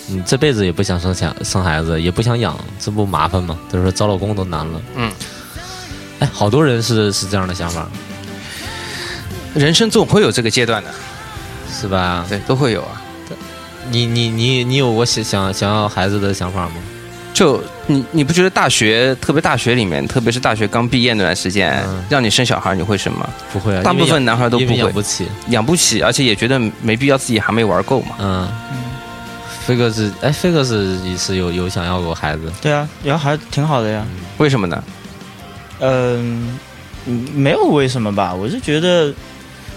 [0.05, 3.57] 你这辈子也不想生想生孩子，也不想养，这不麻烦吗？
[3.71, 4.81] 就是说找老公都难了。
[4.95, 5.11] 嗯，
[6.19, 7.89] 哎，好多人是是这样的想法，
[9.55, 10.91] 人生总会有这个阶段的，
[11.71, 12.27] 是吧？
[12.29, 13.01] 对，都会有啊。
[13.89, 16.75] 你你你你有过想想想要孩子的想法吗？
[17.33, 23.27] 就你你不觉得大学，特别大学里面，特别是大学刚毕业那段时间，嗯让你生小孩，你会生吗？
[23.51, 25.27] 不会啊，大部分男孩都不会养，不起。
[25.47, 28.15] 养不起，而且也觉得没必要，自己还没玩够嘛。
[28.19, 28.47] 嗯，
[29.65, 34.05] 飞哥是哎，飞哥是也是有有想要过孩子，对啊，然后还挺好的呀。
[34.37, 34.83] 为什么呢？
[35.79, 36.57] 嗯，
[37.07, 39.11] 嗯没有为什么吧，我是觉得，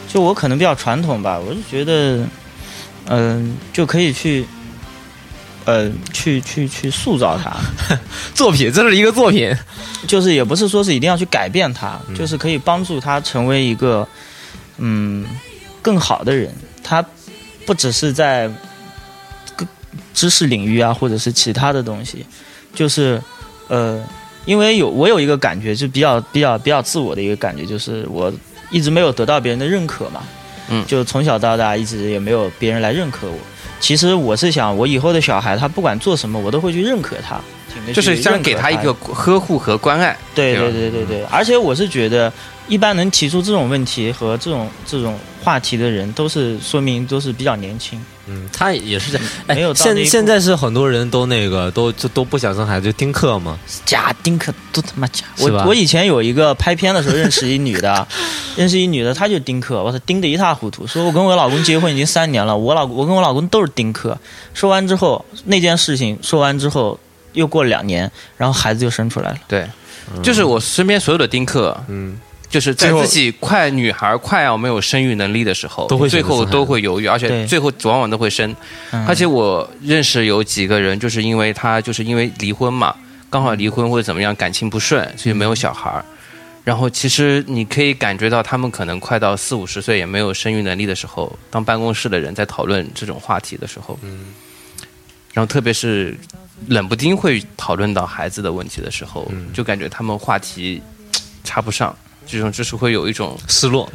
[0.06, 2.26] 就我可能比较传统吧，我是觉得，
[3.08, 4.46] 嗯、就可以去，
[5.66, 7.54] 呃，去去去塑造它，
[8.34, 9.54] 作品，这是一个作品。
[10.06, 14.06] 就是也不是说是一定要去改变他，就是可以帮助他成为一个
[14.78, 15.26] 嗯
[15.82, 16.54] 更好的人。
[16.84, 17.04] 他
[17.66, 18.48] 不只是在
[19.56, 19.66] 各
[20.14, 22.24] 知识领域啊，或者是其他的东西，
[22.72, 23.20] 就是
[23.66, 24.00] 呃，
[24.44, 28.32] 因为有我有一个感觉，就比较比较比较自我的一个感觉，就是我
[28.70, 30.22] 一直没有得到别人的认可嘛，
[30.68, 33.38] 嗯就从小到大一直也没有别人来认可我。
[33.78, 37.40] 其实我是想，我以后的小孩他不管做什么，我都会去认可他，
[37.92, 40.16] 就是想去认可给他一个呵护和关爱。
[40.34, 42.32] 对对对对对对，而且我是觉得，
[42.68, 48.00] 一般能提出这种问题和这种这种话题的人，都是说明都是比较年轻。
[48.26, 49.26] 嗯，他也是这样。
[49.46, 53.58] 哎现现在是很多人都那个都就都不想生孩子，就丁克嘛。
[53.84, 55.24] 假丁克都他妈假！
[55.38, 58.06] 我我以前有一个拍片的时候认识一女的，
[58.56, 60.86] 认识一女的，她就丁克，我操，丁的一塌糊涂。
[60.86, 64.18] 说我跟我老公结婚已经三年了，我老我跟我老公都是丁克。
[64.54, 66.98] 说完之后，那件事情说完之后，
[67.32, 69.38] 又过了两年，然后孩子就生出来了。
[69.46, 69.66] 对，
[70.22, 78.54] 就是我身边所有的丁克，嗯，就是在自己快女孩快要没有生育能力的时候，都会最后都会犹豫，而且最后往往都会生。
[78.92, 79.04] 嗯。
[79.06, 82.94] 而且我认识有几个人，就是因为他就是因为离婚嘛，
[83.28, 86.04] 刚好离婚或者怎么样，感情不顺，所以没有小孩儿。
[86.64, 94.34] 然后其实你可以感觉到，他们可能快到四五十岁也没有生育能力的时候，当办公室的人在讨论这种话题的时候，嗯，
[95.32, 96.18] 然后特别是
[96.66, 100.82] 冷不丁会讨论到孩子的问题的时候，就感觉他们话题
[101.44, 101.96] 插不上，
[102.26, 103.90] 这种就是会有一种失落。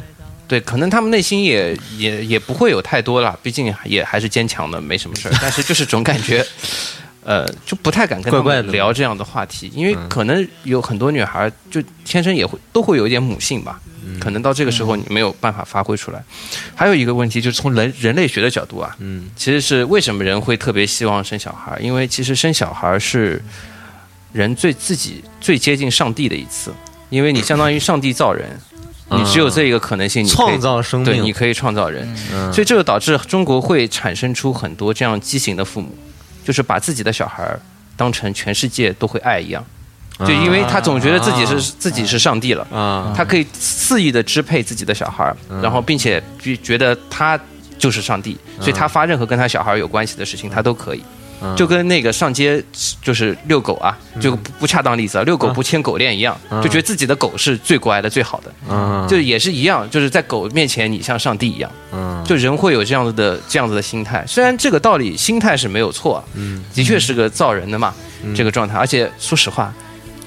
[0.48, 5.34] 对，可能他们内心也也也不会有太多啦，毕竟也还是坚强的，没什么事儿。
[5.40, 6.44] 但是就是总感觉，
[7.24, 13.80] 呃，就不太敢跟他们聊这样的话题，因为可能有很多女孩儿就天生也会都会有一点母性吧，
[14.20, 16.22] 可能到这个时候你没有办法发挥出来。
[16.74, 21.80] 还有一个问题就是从人人类学的角度啊，嗯，其实是为什么人会特别希望生小孩儿？
[21.80, 23.42] 因为其实生小孩儿是
[24.32, 26.74] 人最自己最接近上帝的一次，
[27.12, 28.48] 因为你相当于上帝造人，
[29.10, 32.50] 你只有这一个可能性，你可以创造生对，你，可以创造人，嗯。
[32.50, 35.94] 所以这就导致中国会产生出很多这样畸形的父母，
[36.42, 37.60] 就是把自己的小孩儿
[37.98, 39.62] 当成全世界都会爱一样，
[40.20, 47.38] 就因为他总觉得自己是、自己是上帝了，啊，他可以肆意的支配自己的小孩儿，然后并且觉觉得他
[47.78, 51.02] 就是上帝，所以他发任何跟他小孩有关系的事情，他都可以。
[51.56, 52.62] 就跟那个上街
[53.02, 59.06] 就是遛狗啊，就不不恰当例子啊，遛狗不牵狗链一样，就觉得自己的狗是最乖的、最好的，嗯。
[59.08, 62.22] 就也是一样，就是在狗面前你像上帝一样，嗯。
[62.24, 64.24] 就人会有这样子的这样子的心态。
[64.26, 66.22] 虽然这个道理心态是没有错
[66.74, 67.92] 的确是个造人的嘛，
[68.34, 68.78] 这个状态。
[68.78, 69.72] 而且说实话，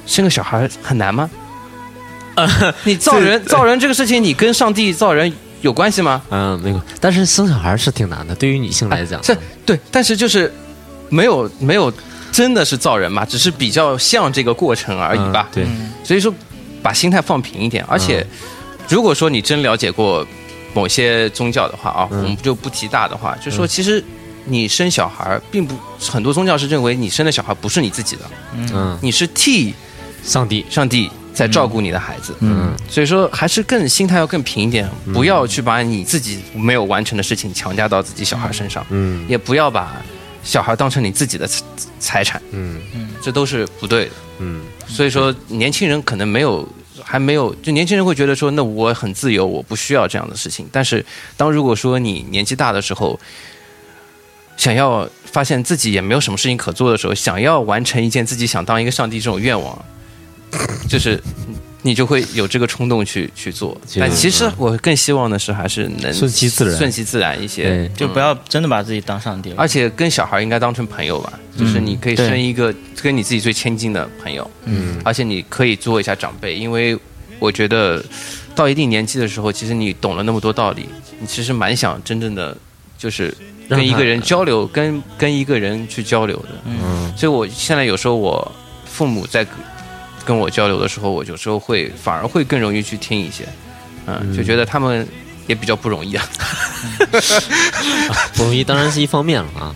[0.06, 1.30] 生个小孩很难吗？
[2.84, 6.22] 你造人造人这个事情，你跟上帝造人有关系吗？
[6.30, 9.34] 嗯，没有，但是生小孩是挺难的，对于女性来讲，这
[9.66, 10.54] 对，但是就是
[11.10, 11.92] 没有没有
[12.32, 15.48] 真的是造人嘛，只是比较像这个过程而已吧。
[15.56, 15.64] 嗯。
[15.64, 15.68] 对，
[16.04, 16.34] 所以说，
[16.82, 17.84] 把心态放平一点。
[17.88, 18.26] 而且，
[18.90, 20.26] 如果说你真了解过
[20.74, 24.04] 某些宗教的话啊，我们就不提大的话，就说其实
[24.46, 28.22] 你生小孩，并不很多宗教是认为你生的小孩不是你自己的，
[28.74, 29.74] 嗯，你是替
[30.24, 32.36] 上帝，上帝在照顾你的孩子。
[32.42, 39.26] 嗯，所以说，还是更心态要更平一点，不要去把你自己没有完成的事情强加到自己小孩身上，嗯。
[39.28, 39.96] 也不要把
[40.46, 41.64] 小孩当成你自己的财
[42.00, 42.80] 财产，嗯
[43.22, 44.12] 这都是不对的。
[44.40, 46.68] 嗯所以说，年轻人可能没有，
[47.04, 50.70] 还没有，就年轻人会觉得说，那我很自由，我不需要这样的事情。
[50.72, 51.04] 但是，
[51.36, 53.20] 当如果说你年纪大的时候，
[54.56, 59.84] 想要发现自己也没有什么事情可做的时候，想要完成一件自己想当一个上帝这种愿望，
[60.88, 61.22] 就是
[61.86, 63.80] 你就会有这个冲动去去做。
[63.86, 66.76] 其实但其实我更希望的是，还是能顺其自然。
[66.76, 69.56] 顺其自然一些，就不要真的把自己当上帝了。
[69.60, 75.00] 而且跟小孩应该当成朋友吧，就是你可以生一个跟你自己最亲近的朋友，嗯。
[75.06, 76.98] 而且你可以做一下长辈，因为
[77.38, 78.04] 我觉得
[78.56, 82.58] 到一定年纪的时候，其实你懂了那么多道理，你其实蛮想真正的
[82.98, 83.32] 就是
[83.70, 86.50] 跟一个人交流，跟跟一个人去交流的。
[86.66, 87.14] 嗯。
[87.16, 88.52] 所以我现在有时候我
[88.86, 89.46] 父母在
[90.24, 93.48] 跟我交流的时候，我有时候会反而会更容易去听一些，
[94.06, 95.08] 嗯，就觉得他们
[95.48, 96.26] 也比较不容易啊。
[98.36, 99.76] 不容易当然是一方面了啊。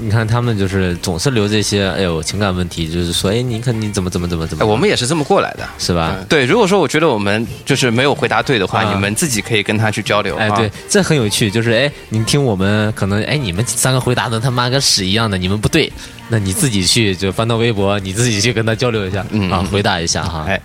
[0.00, 5.68] 你看他们就是总是留这些，哎呦情感问题，就是说，哎，你看你怎么怎么怎么怎么，哎我们也是这么过来的。
[5.78, 6.16] 是吧？
[6.18, 10.36] 嗯对，如果说我觉得我们就是没有回答对的话，啊你们自己可以跟他去交流。
[10.36, 15.92] 哎，啊对，，这很有趣，就是哎，你听我们可能哎，你们三个回答的他妈跟屎一样的，你们不对，
[16.28, 20.60] 那你自己去就翻到微博，你自己去跟他交流一下，啊回答一下哈，哎，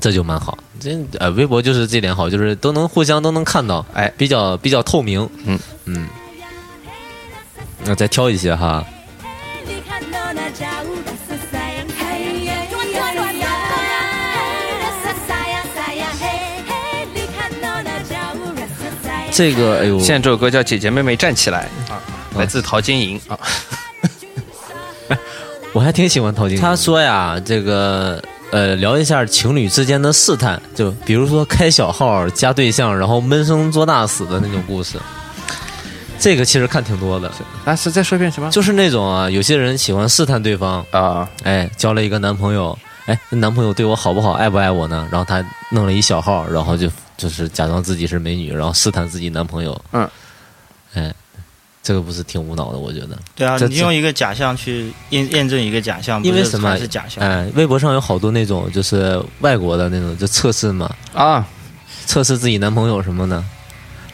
[0.00, 0.56] 这就蛮好。
[0.78, 6.06] 这呃，微博就是这点好，就是都能互相都能看到，哎比较比较透明，嗯嗯。
[7.86, 8.84] 那再挑一些哈，
[19.32, 22.02] 这个哎呦，现在这首歌叫《姐姐妹妹站起来》啊，
[22.36, 23.38] 来自陶晶莹啊。
[25.72, 26.62] 我还挺喜欢陶晶莹。
[26.62, 28.20] 他说呀，这个
[28.50, 34.98] 呃，聊一下情侣之间的试探，就比如说开小号加对象，然后闷声做大死的那种故事。
[36.18, 37.30] 这个其实看挺多的，
[37.64, 38.50] 啊，是再说一遍什么？
[38.50, 42.76] 就是那种啊，有些人喜欢试探对方，啊，哎，交了一个男朋友，
[43.06, 45.06] 哎，那男朋友对我好不好，爱不爱我呢？
[45.10, 49.80] 然后他弄了一小号，然后就就是假装自己是美女，然后试探自己男朋友。
[49.92, 50.08] 嗯，
[50.94, 51.14] 哎，
[51.82, 52.78] 这个不是挺无脑的？
[52.78, 53.16] 我觉得。
[53.34, 57.22] 对啊，你用一个假象去验验证一个假象，因为什么是假象？
[57.22, 61.46] 哎，微博上有好多那种就是外国的那种就测试嘛，啊，
[62.06, 63.44] 测试自己男朋友什么的。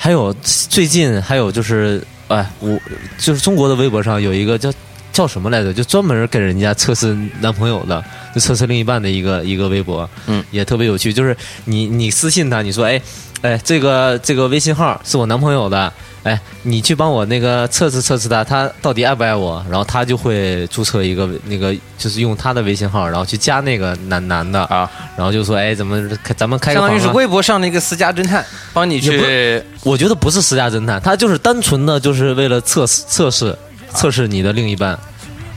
[0.02, 2.76] 还有最近还有就是，哎，我
[3.18, 4.74] 就是中国的微博上有一个叫
[5.12, 11.12] 叫什么来着，就专门给人家测试男朋友的，就测试另一半的一个一个微博，嗯，也特别有趣。
[11.12, 11.36] 就是
[11.66, 13.00] 你你私信他，你说，哎
[13.42, 19.64] 哎，这个这个微信号是我男朋友的，哎，你去帮我那个测试测试他，他到底爱不爱我？
[19.68, 33.58] 然后他就会注册一个那个，就是用他的微信号，然后去加那个男男的啊，然后就说，哎，怎么咱们开个相当于是微博上的一个私家侦探，帮你也去我觉得不是私家侦探，他就是单纯的就是为了测试测试
[33.92, 34.96] 测试你的另一半，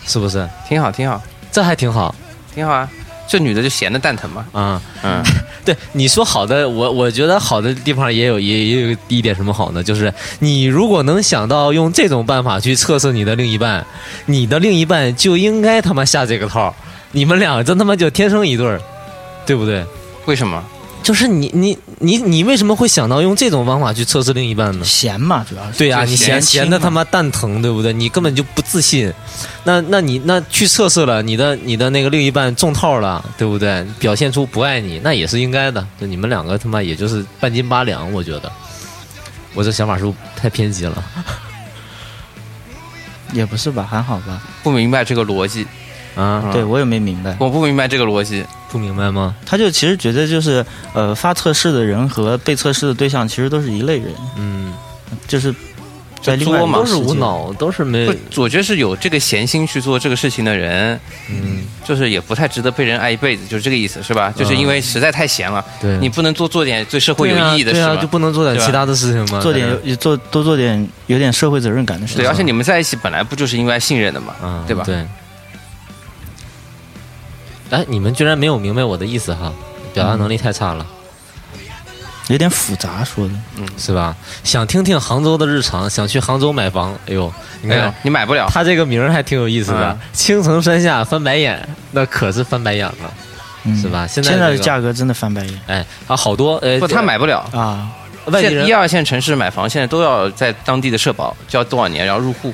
[0.07, 0.49] 是不是？
[0.67, 1.21] 挺好，挺好，
[1.51, 2.15] 这还挺好
[2.55, 2.89] 挺好啊。
[3.27, 4.81] 这女的就闲的蛋疼嘛，啊。
[5.03, 5.23] 嗯，
[5.65, 9.83] 对你说好的，我我觉得好的地方也有也也有一点什么好呢？
[9.83, 13.85] 就是你如果能想到用这种办法去测试你的另一半，
[14.25, 16.73] 你的另一半就应该他妈下这个套，
[17.11, 18.79] 你们俩真他妈就天生一对儿，
[19.45, 19.83] 对不对？
[20.25, 20.63] 为什么？
[21.05, 24.83] 就是你你你你为什么会想到用这种方法去测试另一半呢？
[24.83, 27.93] 闲嘛，主要是对呀、你闲闲的他妈蛋疼，对不对？
[27.93, 29.13] 你根本就不自信，
[29.65, 33.85] 那那你那去测试了，你的你的那个另一半中套了，对不对？
[33.99, 35.85] 表现出不爱你，那也是应该的。
[36.01, 38.51] 就你们两个他妈也就是半斤八两，我觉得。
[39.53, 41.03] 我这想法是不是太偏激了？
[43.31, 44.41] 也不是吧，还好吧。
[44.63, 45.67] 不明白这个逻辑，
[46.15, 48.43] 啊，对我也没明白，我不明白这个逻辑。
[48.71, 49.33] 不明白吗？
[49.45, 54.73] 他就其实觉得就是呃，发测试的人和被测试的对象其实都是一类人，嗯，
[55.29, 55.53] 就是
[56.21, 60.99] 在另外作嘛都是无脑，都是没不，我觉得是有这个闲心去做这个事情的人，
[61.29, 64.33] 嗯，就是也不太值得被人爱一辈子，就是这个意思，是吧？
[64.35, 69.39] 就是因为实在太闲了，对，你不能多做点对社会有意义的事对啊，吗就不能做点其他的事情吗？
[69.39, 72.23] 做点有做多做点有点社会责任感的事情。
[72.23, 74.83] 对，而且你们在一起本来不就是因为信任的嘛，嗯，对吧？
[74.85, 75.05] 对。
[77.69, 79.51] 哎，你们居然没有明白我的意思哈，
[79.93, 80.85] 表达能力太差了。
[82.27, 83.33] 有点复杂说的。
[83.57, 84.15] 嗯是吧？
[84.43, 86.93] 想听听杭州的日常，想去杭州买房。
[87.07, 88.47] 哎呦，你看你买不了。
[88.49, 93.13] 他这个名儿还挺有意思的嗯，青城山下翻白眼，那可是翻白眼了，
[93.63, 94.07] 嗯是吧？
[94.07, 97.39] 现在现在的价格真的翻白眼哎，啊，好多呃，不，他买不了。
[97.51, 97.89] 啊！
[98.25, 102.51] 外地人一二线城市买房，现在都要在当地的社保交多少年，然后入户。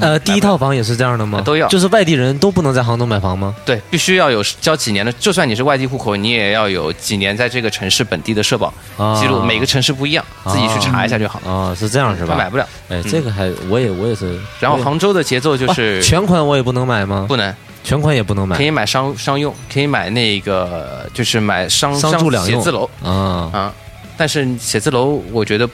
[0.00, 1.40] 呃，第一套房也是这样的吗？
[1.44, 3.54] 都要就是外地人都不能在杭州买房吗？
[3.64, 11.50] 对，必须要有交几年的，就算你是外地户口，你也要有几年在这个城市本地的社保啊记录，每个城市不一样，自己去查一下就好了。
[11.50, 12.34] 啊，是这样是吧？
[12.34, 12.66] 他买不了。
[12.88, 14.38] 哎，这个还我也我也是。
[14.60, 17.26] 然后杭州的节奏就是啊全款我也不能买吗？
[17.28, 23.50] 不能，全款也不能买可以买商商用，可以买那个就是买商商住两用写字楼啊。
[23.52, 23.74] 啊。
[24.16, 25.68] 但是写字楼，我觉得，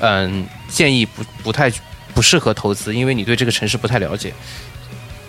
[0.00, 1.70] 嗯，建议不不太
[2.14, 4.32] 不适合投资，因为你对这个城市不太了解，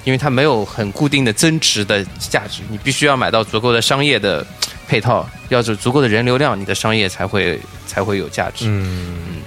[0.04, 4.46] 因为它没有很固定的增值的价值，你必须要买到足够的商业的
[4.88, 8.66] 配套，要有足够的人流量，你的商业才会才会有价值。
[8.68, 9.42] 嗯，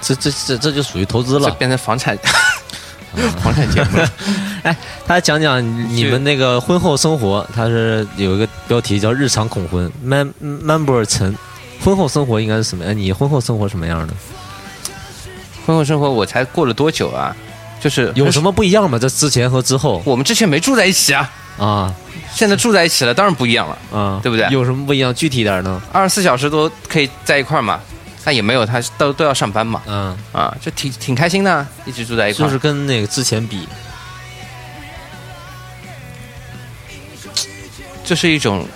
[0.00, 1.48] 这这这这就属于投资了。
[1.48, 2.18] 这变成房产
[3.42, 4.00] 房产节目
[4.64, 4.76] 哎。
[5.06, 5.62] 他讲讲
[5.94, 11.36] 你们那个婚后生活，他是有一个标题叫“日常恐婚 ”，Man Member 陈，
[11.84, 12.96] 婚后生活应该是什么样？
[12.96, 14.14] 你婚后生活什么样的？
[15.66, 17.34] 婚后生活我才过了多久啊？
[17.80, 18.98] 就是有什么不一样吗？
[18.98, 21.94] 这之前和之后我们之前没住在一起啊，啊
[22.34, 23.78] 现在住在一起了，当然不一样了。
[23.92, 25.12] 啊，对不对有什么不一样？
[25.14, 25.82] 具体一点呢？
[25.92, 27.80] 二十四小时都可以在一块儿嘛，
[28.24, 32.48] 但也没有他都都要上班嘛，嗯，啊，就挺挺开心的，一直住在一块儿。
[32.48, 33.66] 就是跟那个之前比，
[38.04, 38.66] 就是一种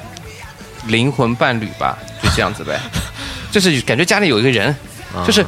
[0.86, 2.78] 灵魂伴侣吧，就这样子呗，
[3.52, 4.68] 就是感觉家里有一个人，
[5.14, 5.46] 啊就是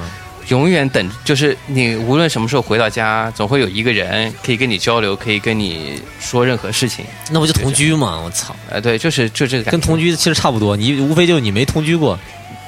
[0.48, 7.04] 永远等，就是你无论什么时候回到家，总会有一个人可以跟你交流，可以跟你说任何事情。
[7.30, 8.20] 那不就同居吗？
[8.24, 12.18] 我操，呃，对，就是就这个感觉，跟同居其实差不多，你无非就是你没同居过，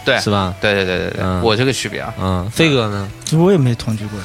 [0.04, 0.54] 对是吧？
[0.60, 3.08] 对对对对对，嗯我这个区别啊，嗯，飞哥呢？
[3.32, 4.18] 我也没同居过，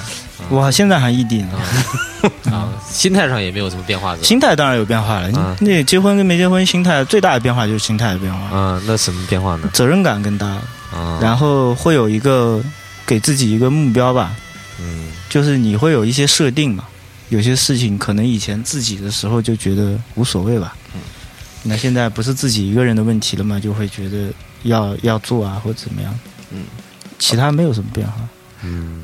[0.49, 1.49] 我现在还异地呢。
[2.51, 4.17] 啊，心态上也没有什么变化？
[4.23, 5.29] 心态当然有变化了。
[5.29, 9.69] 你嗯那结婚跟没结婚，心态最大的变化就是心态的变化，嗯，那什么变化呢？
[9.73, 10.57] 责任感更大，
[10.95, 12.59] 嗯，然后会有一个
[13.05, 14.35] 给自己一个目标吧，
[14.79, 16.85] 嗯就是你会有一些设定嘛。
[17.29, 21.01] 有些事情可能以前自己的时候就觉得无所谓吧，嗯
[21.63, 24.31] 那现在不是自己一个人的问题了嘛，就会觉得
[24.63, 26.19] 要要做啊或者怎么样。
[26.51, 26.65] 嗯，
[27.17, 28.13] 其他没有什么变化。
[28.63, 29.03] 嗯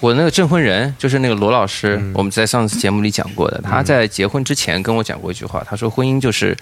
[0.00, 3.60] 我那个证婚人就是那个罗老师，嗯我们在上次节目里讲过的。
[3.62, 6.54] 他在结婚之前跟我讲过一句话，他说婚姻就是，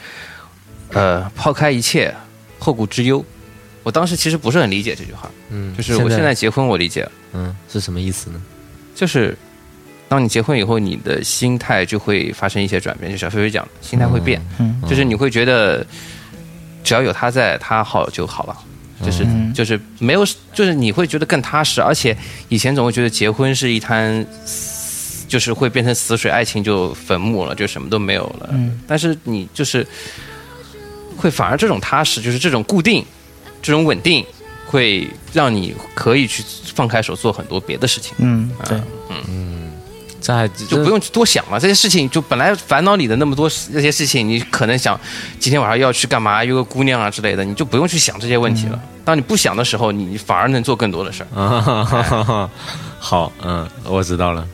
[0.90, 2.14] 呃，抛开一切，
[2.58, 3.24] 后顾之忧。
[3.82, 8.40] 我当时其实不是很理解这句话，嗯，就是我现在结婚我理解了，嗯是什么意思呢？
[8.94, 9.36] 就是
[10.08, 13.10] 当你结婚以后，你的心态就会发生一些转变。
[13.10, 15.86] 就小飞飞讲，心态会变，嗯就是你会觉得
[16.84, 18.56] 只要有他在，他好就好了。
[19.04, 22.16] 就是、嗯就是没有，就是你会觉得更踏实，而且
[22.48, 28.50] 以前总会觉得结婚是一滩死，就是会变成死水，爱情就坟墓了，就什么都没有了。
[28.52, 29.84] 嗯但是你就是
[31.16, 33.04] 会反而这种踏实，就是这种固定，
[33.62, 34.26] 这种稳定，
[34.66, 36.42] 会让你可以去
[36.74, 39.60] 放开手做很多别的事情，嗯，对，嗯。
[40.20, 41.58] 在就不用去多想了。
[41.58, 44.98] 这些事情就本来烦恼你的那么多那些事情，你可能想
[45.40, 48.80] 今天晚上要去干嘛，约个姑娘啊之类的，你就不用去想这些问题了。
[49.04, 51.26] 当你不想的时候，你反而能做更多的事儿。
[51.36, 52.50] 啊，哈哈哈
[53.00, 54.46] 好，嗯，我知道了。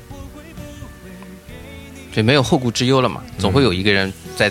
[2.13, 4.51] 就没有后顾之忧了嘛，总会有一个人在，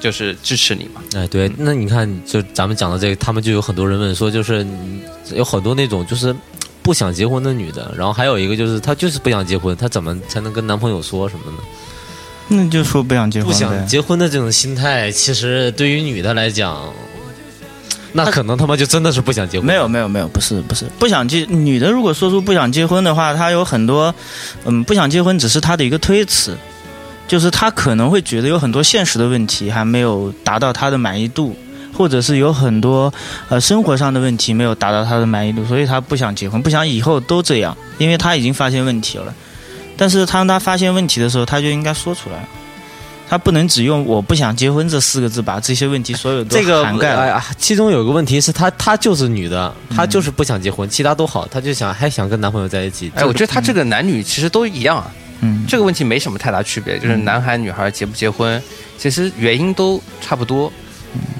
[0.00, 1.02] 就是支持你嘛。
[1.14, 5.00] 哎，对，那你看，就咱们讲的这个，他们就有很多人问说，就是嗯
[5.34, 6.34] 有很多那种就是
[6.82, 11.58] 不想结婚的女的，然后还有一个就是她就是不想结婚，她怎么才能跟男朋友说什么呢？
[12.50, 13.86] 那就说不想结婚不想。
[13.86, 16.82] 结婚的这种心态，其实对于女的来讲，
[18.10, 19.66] 那可能他妈就真的是不想结婚。
[19.66, 21.40] 没有没有没有，不是不是不想结。
[21.44, 24.14] 女的如果说出不想结婚的话，她有很多，
[24.64, 26.56] 嗯，不想结婚只是她的一个推辞，
[27.28, 31.54] 就是他可能会觉得有很多现实的问题还没有达到他的满意度，
[31.92, 33.12] 或者是有很多
[33.48, 39.32] 呃生活上的问题没有达到他的满意度，所以他不想结婚，不想以后都这样，因为他已经发现问题了。
[39.96, 42.44] 但是当他发现问题的时候，他就应该说出来。
[43.30, 47.20] 他不能只用“我不想结婚”这四个字把这些问题所有都涵盖了。
[47.20, 53.12] 哎呀，其中有个问题是她，她就是女的，她就是不想结婚，其他都好，她就想还想跟男朋友在一起。
[53.14, 55.27] 哎，我觉得他这个男女其实都一样啊，嗯，
[55.66, 58.60] 这个问题没什么太大区别，就是男孩女孩结不结婚，
[58.96, 60.72] 其实原因都差不多，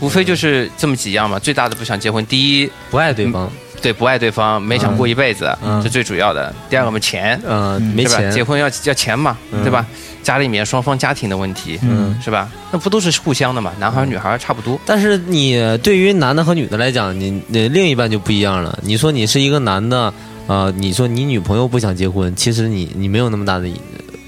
[0.00, 1.38] 无非就是这么几样嘛。
[1.38, 3.50] 最大的不想结婚，第一不爱对方，
[3.80, 6.54] 对不爱对方，没想过一辈子，嗯是最主要的。
[6.68, 8.04] 第二个嘛，钱，嗯，没？
[8.04, 9.86] 钱，结婚要要钱嘛，嗯对吧？
[10.20, 12.50] 家里面双方家庭的问题，嗯是吧？
[12.70, 13.72] 那不都是互相的嘛？
[13.78, 14.78] 男孩女孩差不多。
[14.84, 18.78] 但是你对于男的和女的来讲，你你另一半就不一样了。
[18.82, 20.12] 你说你是一个男的，
[20.48, 23.68] 啊，你说你女朋友不想结婚，其实你你没有那么大的，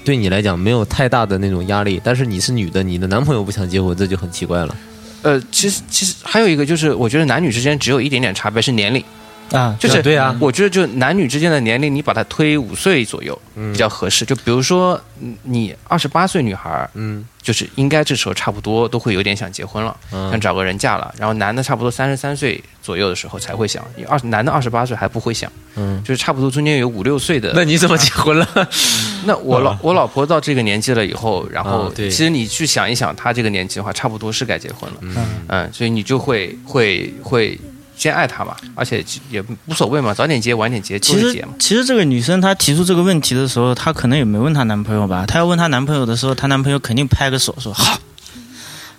[0.05, 1.99] 对你来讲没有太大的那种压力。
[2.03, 4.77] 但是你是女的，你的男朋友不想结婚，这就很奇怪了。
[5.23, 9.03] 呃，其实其实还有一个就是，我觉得男女之间只有一点点差别是年龄，
[9.51, 14.25] 啊，就是对啊我觉得就男女之间的年龄，你把它推五岁左右比较合适。
[14.25, 21.13] 就比如说嗯你二十八岁女孩儿，嗯就是应该这时候差不多都会有点想结婚了，嗯想找个人嫁了。
[21.17, 27.51] 然后男的差不多三十三岁左右的时候才会想，你二男的二十八岁还不会想，嗯，就是差不多中间有五六岁的。
[27.55, 28.47] 那你怎么结婚了？
[29.25, 34.97] 那我老我老婆到这个年纪了以后，然后其实你去想一想，她这个年纪的话，差不多是该结婚了。
[35.01, 35.15] 嗯
[35.47, 37.59] 嗯，所以你就会会会
[38.01, 41.53] 先爱她嘛，而且也无所谓嘛，早点结晚点结其实结嘛。
[41.59, 45.23] 其实这个女生她提出这个问题的时候，她可能也没问她男朋友吧。
[45.27, 47.99] 她要问她男朋友的时候，她男朋友肯定拍个手说好。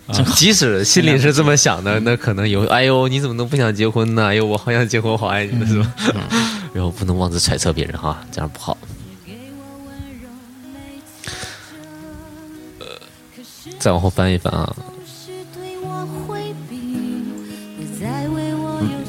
[0.36, 4.26] 即使心里是这么想的，那可能有，哎呦，你怎么能不想结婚呢？
[4.26, 6.22] 哎呦，我好想结婚，我好爱你呢，是吧？
[6.72, 8.78] 然后不能妄自揣测别人哈，这样不好。
[12.78, 12.86] 呃，
[13.80, 14.74] 再往后翻一翻啊，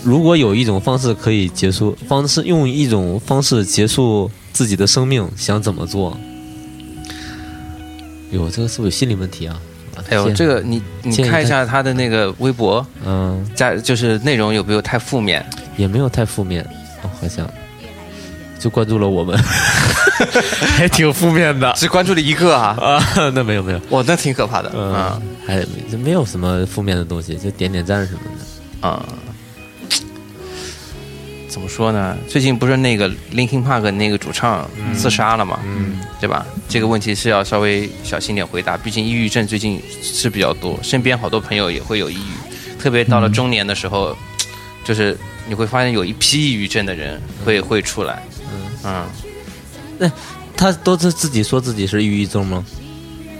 [0.03, 6.17] 如果有一种方式可以结束，方式用一种方式结束自己的生命，想怎么做？
[8.31, 9.59] 哟，这个是不是有心理问题啊？
[10.09, 15.45] 哎呦，这个你你看一下他的那个微博，嗯，加就是内容有没有太负面？
[15.77, 16.63] 也没有太负面，
[17.03, 17.49] 哦，好像
[18.59, 19.37] 就关注了我们，
[20.75, 23.29] 还挺负面的只关注了一个啊，啊。
[23.33, 24.71] 那没有没有，哇，那挺可怕的。
[24.75, 25.63] 嗯啊，还
[26.03, 28.87] 没有什么负面的东西，就点点赞什么的。
[28.87, 29.05] 啊，
[31.53, 32.17] 怎么说呢？
[32.27, 35.59] 最近不是那个 Linkin Park 那个主唱自杀了嘛？
[35.63, 36.43] 嗯对吧？
[36.67, 44.17] 这个问题是要稍微小心点回答，毕竟抑郁症最近是比较多，身边好多朋友也会有抑郁，特别到了中年的时候，
[44.83, 45.15] 就是
[45.47, 48.23] 你会发现有一批抑郁症的人会会出来。
[48.83, 50.11] 嗯，
[50.57, 52.65] 他都是自己说自己是抑郁症吗？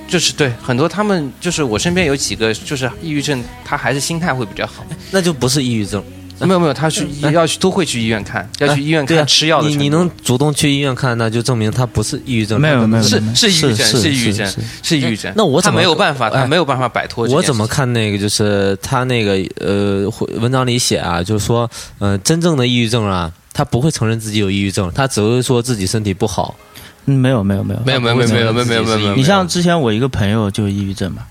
[0.08, 4.86] 就是对很多他们就是我身边有几个就是抑郁症，他还是心态会比较好。
[5.10, 6.04] 那就不是抑郁症。
[6.46, 9.70] 没有没有，他去医要去都会去医院看，要去医院看吃药的。
[9.70, 12.60] 你你能主动去医院看，那就证明他不是抑郁症。
[12.60, 15.34] 没有没有是是抑郁症，是是抑郁症是，抑郁症。
[15.36, 17.42] 那我怎么没有办法，没有办法摆脱我。
[17.42, 18.18] 怎么看那个？
[18.18, 20.10] 就是他那个呃
[20.40, 21.70] 文章里写啊，就是说，
[22.00, 26.56] 呃，真正的抑郁症啊，他不会承认自己有抑郁症，他只会说自己身体不好。
[27.06, 29.16] 嗯，没有没有没有没有没有没有没有没有没有没有没有。
[29.16, 31.24] 你像之前我一个朋友就抑郁症嘛，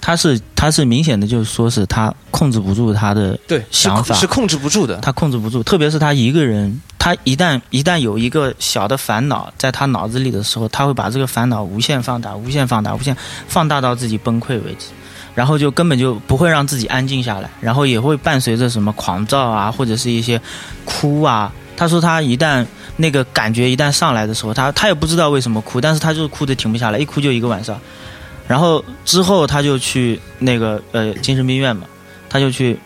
[0.00, 4.96] 他是他是明显的就是说是他控制不住他的对想法是控制不住的。
[4.98, 13.16] 他控制不住，特别是他一个人，他一旦一旦有一个小的烦恼在他脑子里的时候，他会把这个烦恼无限放大、无限放大、无限
[13.48, 14.86] 放大到自己崩溃为止，
[15.34, 20.40] 然后就根本就不会让自己安静下来，然后也会伴随着什么狂躁啊，或者是一些
[20.84, 21.52] 哭啊。
[21.76, 27.78] 他说他一旦那个感觉一旦上来的时候，他他也不知道为什么哭，但是他就是哭的停不下来，一哭就一个晚上。
[28.48, 31.86] 然后之后他就去那个呃精神病院嘛，
[32.28, 32.78] 他就去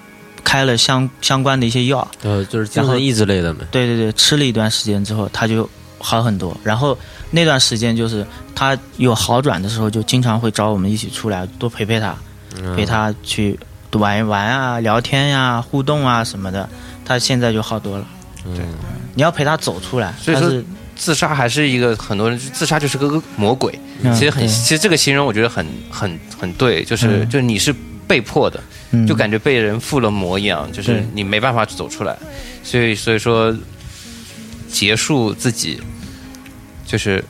[0.42, 3.64] 开了相相关的一些药，呃，就是精然后神抑制类的呗。
[3.70, 6.54] 对对对，吃了一段时间之后，他就好很多。
[6.64, 6.98] 然后
[7.30, 12.16] 那段时间就是他有好转的时候，就经常会找我们一起出来，多陪陪他，
[12.60, 13.58] 嗯陪他去
[13.92, 16.68] 玩一玩啊、聊天呀、互动啊什么的。
[17.04, 18.06] 他现在就好多了。
[18.44, 18.74] 嗯，
[19.14, 20.64] 你要陪他走出来，所以说他是
[21.02, 23.76] 自杀还是一个很多人自杀就是个魔鬼。
[24.02, 27.74] 嗯其实很，其实这个形容我觉得很很很对，就是嗯就是你是
[28.06, 32.16] 被迫的，嗯就感觉被人附了魔一样，就是你没办法走出来。
[32.62, 33.52] 所以所以说，
[34.70, 35.80] 结束自己，
[36.86, 37.24] 就是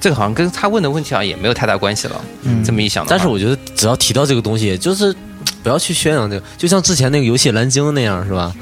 [0.00, 2.20] 这个好像跟他问的问题好像也没有太大关系了。
[2.42, 5.14] 嗯这么一想，但是我觉得只要提到这个东西，就是
[5.62, 8.52] 不要去宣扬这个，就像之前那个游戏蓝鲸那样，是吧？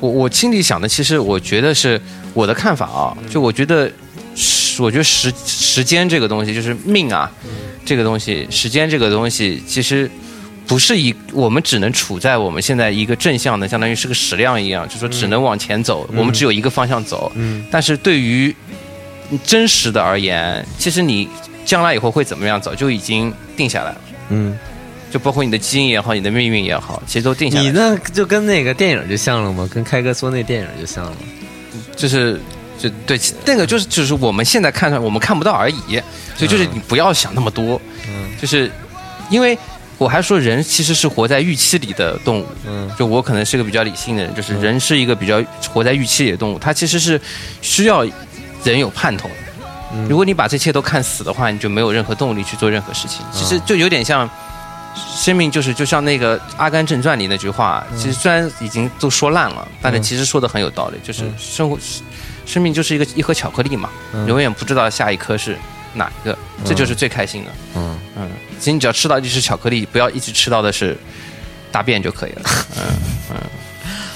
[0.00, 2.00] 我我心里想的，其实我觉得是
[2.34, 3.90] 我的看法啊，就我觉得
[4.34, 7.30] 时，我觉得时时间这个东西，就是命啊，
[7.84, 10.10] 这个东西，时间这个东西，其实
[10.66, 17.30] 不是一，我们只能处在我们现在一个正向的，相当于是个矢量一样，就说只能往前走，我们只有一个方向走。
[17.34, 18.54] 嗯，但是对于
[19.44, 21.28] 真实的而言，其实你
[21.64, 24.00] 将来以后会怎么样，早就已经定下来了。
[24.28, 24.56] 嗯，
[25.10, 27.70] 就包括你的基因也好，你的命运也好，其实都定下来了。
[27.70, 29.68] 你那就跟那个电影就像了吗？
[29.72, 31.16] 跟开哥说那电影就像了。
[32.00, 32.40] 就是
[32.78, 36.02] 就对那个就是就是我们现在看上我们看不到而已，
[36.34, 37.78] 所以就是你不要想那么多，
[38.08, 38.30] 嗯。
[38.40, 38.70] 就是
[39.28, 39.56] 因为
[39.98, 42.90] 我还说人其实是活在预期里的动物，嗯。
[42.98, 47.20] 就我可能是个比较理性的人，就是人是一个比较活在预期里的动物，它其实是
[47.60, 48.02] 需要
[48.64, 49.28] 人有盼头。
[50.08, 53.18] 如果你把这些都看死的话，你就没有任何动力去做任何事情。
[53.32, 54.28] 其实就有点像
[54.94, 61.78] 生命，就是就像那个《阿甘正传》里那句话，其实虽然已经都说烂了，但是其实说的很有道理，就是生活
[62.46, 63.88] 生命就是一个一盒巧克力嘛，
[64.26, 65.56] 永远不知道下一颗是
[65.94, 67.50] 哪一个，这就是最开心的。
[67.76, 70.96] 嗯嗯，其实你只要吃到一只巧克力，不要一直吃到的是
[71.70, 72.42] 大便就可以了。
[72.78, 72.82] 嗯
[73.30, 73.36] 嗯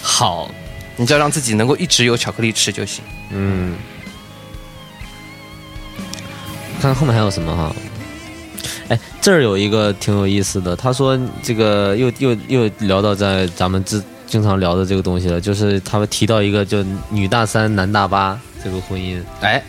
[0.02, 0.50] 好，
[0.96, 3.04] 你只要让自己能够一直有巧克力吃就行。
[3.30, 3.76] 嗯，
[6.80, 7.74] 看看后面还有什么哈。
[8.88, 19.62] 哎，这儿有一个挺有意思的，他说这个又又又聊到在咱们之经常聊的这个东西了，就是他们提到一个就女大三男大八这个婚姻，哎，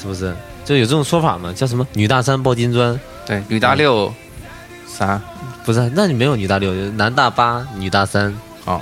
[0.00, 0.34] 是不是？
[0.64, 1.52] 就有这种说法吗？
[1.52, 2.98] 叫什么女大三抱金砖？
[3.26, 4.12] 对，女大六
[4.86, 5.20] 啥？
[5.64, 8.32] 不是，那你没有女大六，男大八，女大三。
[8.64, 8.80] 哦，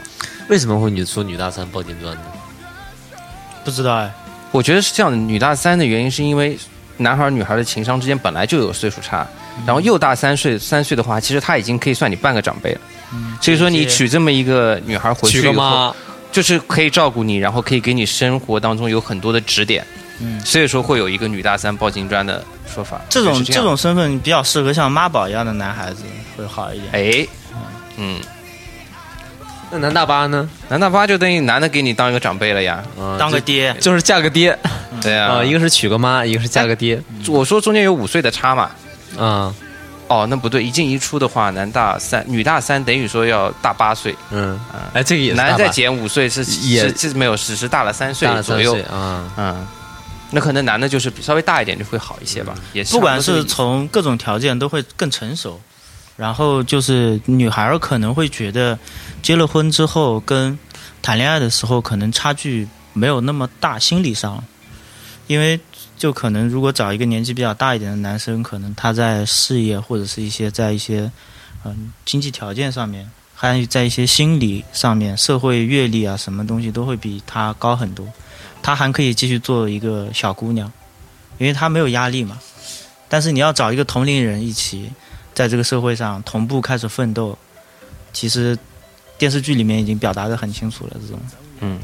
[0.49, 2.23] 为什么会女说女大三抱金砖呢？
[3.65, 4.13] 不知道哎，
[4.51, 6.59] 我觉得是这样的，女大三的原因是因为
[6.99, 9.27] 男孩儿女孩儿的情商之间本来就有岁数差，
[9.67, 12.81] 然后又大三岁，三岁的话，其实他已经可以算你半个长辈了。
[13.41, 15.95] 所以说你娶这么一个女孩回去以后，娶个妈，
[16.31, 19.85] 就是可以照顾你，然后可以给你生活当中有很多的指点。
[20.23, 23.01] 嗯所以说会有一个女大三抱金砖的说法。
[23.09, 26.03] 这种这种身份比较适合像妈宝一样的男孩子
[26.37, 26.93] 会好一点。
[26.93, 27.27] 哎，
[27.97, 28.21] 嗯，
[29.71, 30.47] 那男大八呢？
[30.69, 32.85] 男大八就等于男的给你当一个长辈了呀。
[32.99, 34.57] 啊当个爹，就是嫁个爹
[35.01, 38.71] 对呀、啊，一个是娶个妈，一个是嫁个爹我说中间有五岁的差嘛。
[39.19, 39.55] 啊，
[40.09, 44.59] 哦，那不对，一进一出的话，男大三，女大三，等于说要大八岁，嗯，
[44.93, 48.75] 哎，这个也是男再减五岁是也是是没有，只是大了三岁大了左右。
[48.75, 48.91] 三岁。
[48.93, 49.67] 啊，嗯，
[50.31, 55.61] 那可能男的就是比稍微大一点就会好一些吧，也是不管是差多这个意思从各种条件都会更成熟。
[56.17, 58.79] 然后就是女孩儿可能会觉得，
[59.23, 60.59] 结了婚之后跟
[61.01, 64.45] 谈恋爱的时候可能差距没有那么大，心理上，
[65.29, 65.59] 因为
[66.01, 71.13] 就可能如果找一个年纪比较大一点的男生，可能他在事业或者是一些在一些
[71.63, 78.09] 嗯经济条件上面，还有在一些心理上面、社会阅历啊什么东西都会比他高很多，
[78.63, 80.73] 他还可以继续做一个小姑娘，
[81.37, 82.41] 因为他没有压力嘛。
[83.07, 84.91] 但是你要找一个同龄人一起
[85.35, 87.37] 在这个社会上同步开始奋斗，
[88.15, 88.59] 其实
[89.19, 90.97] 电视剧里面已经表达的很清楚了。
[90.99, 91.21] 这种
[91.61, 91.79] 嗯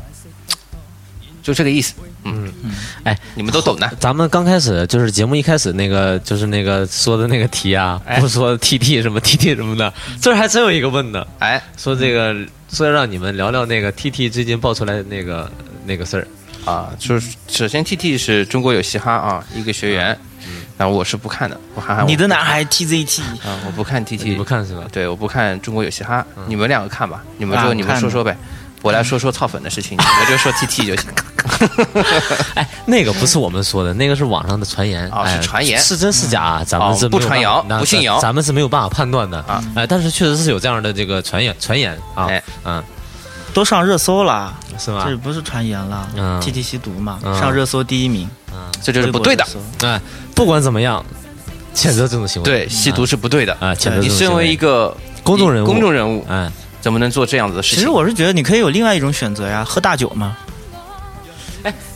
[1.46, 1.94] 就这个意思。
[2.24, 2.52] 嗯。
[2.64, 2.72] 嗯，
[3.04, 3.88] 哎，你们都懂的。
[4.00, 8.18] 咱们刚开始就是节目一开始那个就是那个说的那个题啊，哎。
[8.18, 12.34] 不是说 T T 什么 T T 什么的，这儿还真有一个问的，哎，说这个
[12.68, 15.48] 说让你们聊聊那个 T T 最近爆出来的那个
[15.84, 16.26] 那个事儿。
[16.64, 20.18] 啊，就是首先 T T 是中国有嘻哈啊一个学员，
[20.76, 24.82] 然后我是不看的，我涵涵我你的男孩 TZT 啊我不看 T 你 T，不看是吧？
[24.90, 28.36] 对，我不看中国有嘻哈，你们两个看吧，你们就你们说说呗，
[28.82, 31.10] 我来说说操粉的事情，你们就说 T T 就行。
[32.54, 35.78] 哎，那个不是我们说的，那个是网上的传言，啊是哎传言。
[35.80, 38.18] 是真是假，咱们哦是不传谣不信谣。
[38.20, 39.38] 咱们是没有办法判断的。
[39.40, 39.62] 啊。
[39.74, 42.26] 哎，但是确实是有这样的这个传言传言啊。
[42.26, 42.82] 哎，嗯，
[43.54, 45.16] 都上热搜了，是吧这？
[45.16, 46.40] 不是传言了、嗯。
[46.40, 47.38] T T 吸毒嘛，嗯。
[47.38, 48.58] 上热搜第一名，嗯。
[48.82, 49.46] 这就是不对的。
[49.82, 50.00] 哎，
[50.34, 51.04] 不管怎么样，
[51.74, 52.44] 谴责这种行为。
[52.44, 53.52] 对，吸毒是不对的。
[53.60, 54.52] 啊，谴责这你身种行为为。
[54.52, 55.66] 一个公众人物。
[55.66, 56.50] 公众人物，哎，
[56.86, 57.78] 怎么能做这样子的事情？
[57.78, 60.36] 其实我是觉得你可以有另外一种选择呀，喝大酒嘛。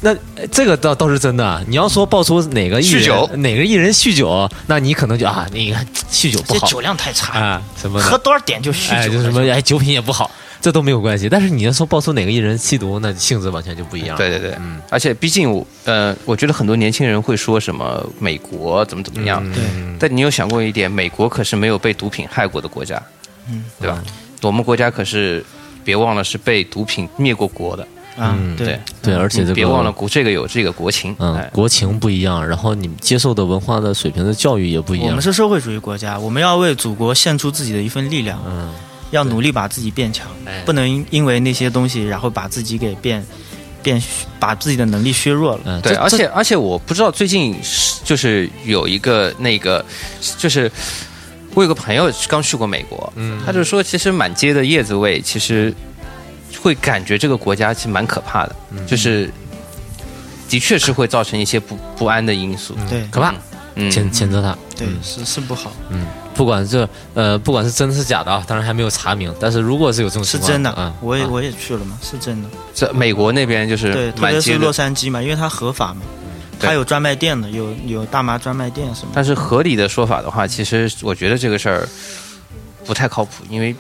[0.01, 1.47] 那呃这个倒倒是真的。
[1.47, 10.29] 啊你要说爆出哪个艺人酗酒哪个艺人酗酒，那你可能就啊，你看酗酒不好这酒量太差，啊什么，喝多少点就酗酒，哎，就什么哎酒品也不好，
[10.61, 11.29] 这都没有关系。
[11.29, 14.17] 但是你要说爆出哪个艺人吸毒，那性质完全就不一样。
[14.17, 19.63] 对对对，嗯而且毕竟我呃，我觉得很多年轻人会说什么美国怎么怎么样，嗯对
[20.01, 23.01] 但你有想过一点，美国可是没有被毒品害过的国家，
[23.49, 24.03] 嗯，对吧？
[24.43, 25.45] 我们国家可是
[25.85, 27.83] 别忘了是被毒品灭过国的，
[28.17, 28.79] 啊，嗯对。
[29.03, 35.09] 对，而且这个别忘了国这个有这个国情，嗯哎，国情不一样，然后你们接受的文化的水平的教育也不一样。
[35.09, 35.23] 我们。
[35.23, 38.73] 是社会主义国家，我们要为祖国献出自己的一份力量，嗯，
[39.11, 40.63] 要努力把自己变强，哎。
[40.65, 43.25] 不能因因为那些东西，然后把自己给变
[43.83, 44.03] 变
[44.39, 45.61] 把自己的能力削弱了。
[45.65, 49.85] 嗯，对，而且而且我不知道最近是就是有一个那个，
[50.39, 50.71] 就是
[51.55, 55.75] 我有个朋友刚去过美国，嗯他就说其实满街的叶子味，其实
[56.63, 59.31] 会感觉这个国家其实蛮可怕的，嗯就是
[60.49, 62.77] 的确是会造成一些不不安的因素。
[62.89, 63.35] 对，可怕，
[63.75, 64.57] 嗯，谴谴责他。
[64.77, 69.33] 对，嗯是是不好，嗯，不管这呃，不管是真的是假的啊，当然还没有查明。
[69.39, 70.85] 但是如果是有这种情况，是真的嗯，。
[70.87, 72.49] 啊我也我也去了嘛，是真的。
[72.75, 76.30] 这美国那边就是对，特别是洛，杉矶嘛，因为它合法嘛，对
[76.61, 79.13] 它有专卖店的，有有大麻专卖店什么。
[79.15, 81.89] 但是合理的说法的话，其实我觉得这个事儿。
[82.87, 83.77] 不太靠谱，因为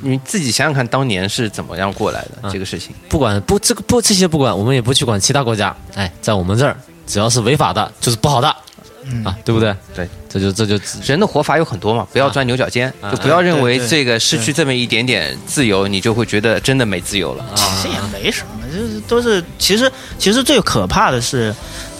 [0.00, 2.94] 你自己想想看，当年是怎么样过来的、嗯这个事情。
[3.08, 5.74] 不管不这个不这些不管，我们也不去管其他国家。
[5.96, 8.48] 哎，在我们这儿，只要是违法的，就是不好的，
[9.24, 9.74] 啊，对不对？
[9.92, 17.44] 对，这就这就人的活法有很多嘛，不要钻牛角尖，啊就不要认为这个失去这么一点点自由，你就会觉得真的没自由了。
[17.56, 21.52] 其实也没什么，就是都是其实其实最可怕的是，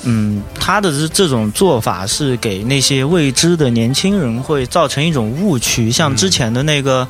[0.04, 7.06] 嗯，他的这这种做法是给那些未知的年轻人会造成一种误区，像之前的那个。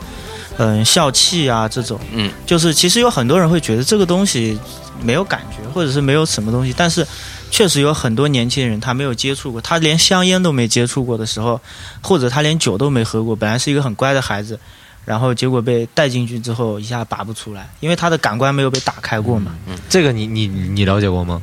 [0.61, 4.59] 嗯，笑气啊，这种，嗯，就是其实有很多人会觉得这个东西
[5.01, 7.07] 没有感觉，或者是没有什么东西，但是
[7.49, 11.61] 确实有很多年轻人他没有接触过，他连香烟都没接触过的时候，
[12.03, 14.59] 或者他连酒都没喝过，本来是一个很乖的孩子，
[15.05, 19.53] 然后结果被带进去之后一下拔不出来，因为他的感官没有被打开过嘛。
[19.69, 21.41] 嗯这个你你你了解过吗？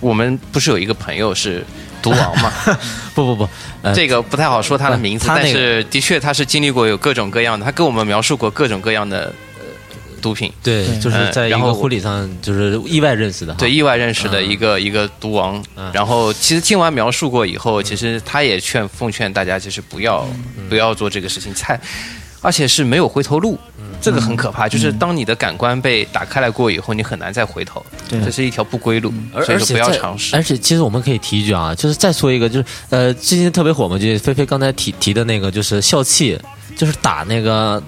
[0.00, 1.64] 我们不是有一个朋友是
[2.00, 2.52] 毒王吗？
[3.14, 3.48] 不不不，
[3.82, 9.64] 呃，这个不太好说他的名字，他那个但是的确他是经历过有各种各样的，他跟我们描述过各种各样的呃
[10.22, 10.52] 毒品。
[10.62, 13.52] 对，就是在一然后个婚礼上，就是意外认识的。
[13.54, 15.90] 对，意外认识的一个、一个毒王，嗯。
[15.92, 20.24] 然后其实听完描述过以后，其实他也劝奉劝大家，就是不要、
[20.68, 21.78] 不要做这个事情，太
[22.40, 23.58] 而且是没有回头路，
[24.00, 24.68] 这个很可怕。
[24.68, 30.34] 就是当你的感官被打开来过以后，你很难再回头，对这是一条不归路，而所以说不要尝试。
[30.36, 36.38] 而且其实我们可以提一句啊，就是再说一个，就是呃，最近特别火嘛，就是菲菲刚才提提的那个，就是笑气，
[36.76, 37.82] 就是打那个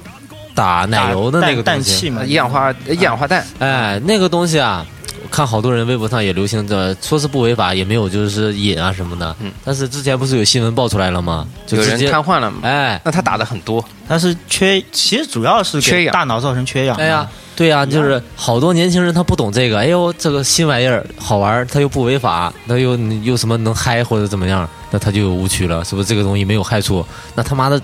[0.54, 1.90] 打奶油的那个氮东西。
[1.90, 4.99] 氮气嘛，一氧化一氧化氮，哎，那个东西啊，我
[5.30, 9.34] 看好多人微博上也流行着，说是不违法，也没有就是瘾啊什么的。
[9.40, 11.46] 嗯但是之前不是有新闻爆出来了吗？
[11.66, 12.58] 就有人直接瘫痪了嘛？
[12.62, 13.00] 哎。
[13.04, 16.96] 那他打的很多，但是缺，其实主要是缺氧大脑造成缺氧。
[16.96, 26.08] 哎呀，，对呀、就是好多年轻人他不懂这个，哎呦，这个新玩意儿好玩儿，他又不违法，那又又什么能嗨或者怎么样，那他就有误区了，是不是？
[26.08, 27.80] 这个东西没有害处，那他妈的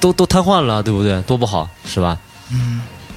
[0.00, 1.20] 都都瘫痪了，对不对？
[1.22, 2.18] 多不好，是吧？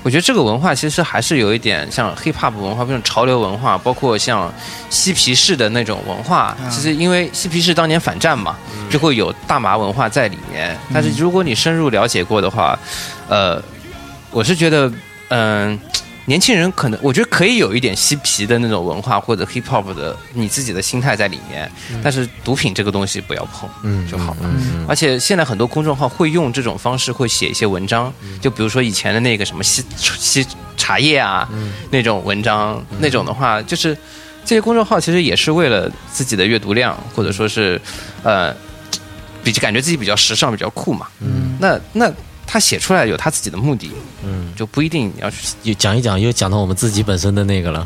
[0.08, 4.49] 我觉得这个文化其实还是有一点像 hip hop 文化，这种潮流文化，包括像
[4.89, 6.55] 嬉皮士的那种文化。
[6.72, 8.55] 其实因为嬉皮士当年反战嘛，
[8.89, 10.80] 就会有大麻文化在里面。
[10.93, 12.80] 但是如果你深入了解过的话，
[13.28, 13.62] 呃，
[14.32, 14.89] 我是觉得，
[15.28, 15.78] 嗯、
[16.28, 21.72] 年轻人可能我觉得可以有一点嬉皮的那种文化或者 hip hop 的你自己的心态在里面，
[22.04, 24.40] 但是毒品这个东西不要碰，嗯就好了。
[24.44, 31.48] 嗯而且现在很多公众号会用这种方式，会写一些文章，就比如说以前的那个什么吸吸茶叶啊、
[31.92, 33.98] 那种文章，那种的话，就是
[34.44, 37.82] 这些公众号其实也是为了自己的阅读量，或者说是
[38.24, 38.54] 呃，
[39.44, 41.08] 比感觉自己比较时尚、比较酷嘛。
[41.22, 41.58] 嗯。
[41.60, 42.14] 那那
[42.48, 43.91] 他写出来有他自己的目的，
[44.24, 47.86] 嗯，就不一定你要去又讲一讲，又讲到我们自己本身的那个了，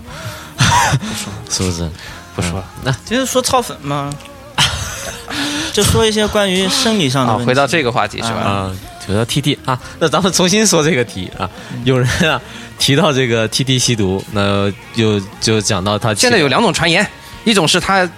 [1.49, 1.89] 是不是？
[2.35, 2.65] 不说了。
[2.83, 4.13] 那就是说操粉吗，
[5.73, 8.39] 就说一些关于生理上的啊，回到这个话题是吧？
[8.39, 8.71] 啊，
[9.07, 11.49] 回到 T T 啊，那咱们重新说这个题啊。
[11.83, 12.39] 有人啊
[12.79, 17.05] 提到这个 T T 吸毒，那就就讲到他现在有两种传言，
[17.43, 18.09] 一种是他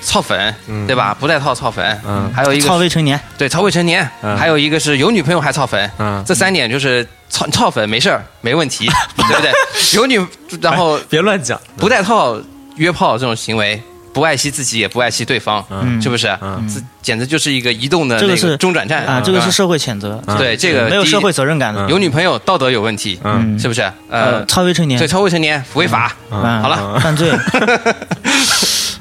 [0.00, 0.54] 操粉，
[0.86, 1.16] 对吧？
[1.18, 9.52] 不带套操粉，嗯还有一个操未成年，对，操未成年，嗯还有一个是有女朋友还操粉，嗯这三点就是操操粉没事儿，没问题， 对不对？
[9.94, 10.24] 有女，
[10.60, 12.38] 然后别乱讲，不带套
[12.76, 13.80] 约炮这种行为，
[14.12, 16.28] 不爱惜自己，也不爱惜对方，嗯是不是？
[16.40, 21.88] 嗯这简直就是一个移动的那这个是中转站啊，这个是社会谴责，对这个没有社会责任感的。
[21.88, 23.80] 有女朋友道德有问题，嗯是不是？
[24.10, 27.30] 呃，呃，操未成年对，，操未成年违法，啊好了，犯罪。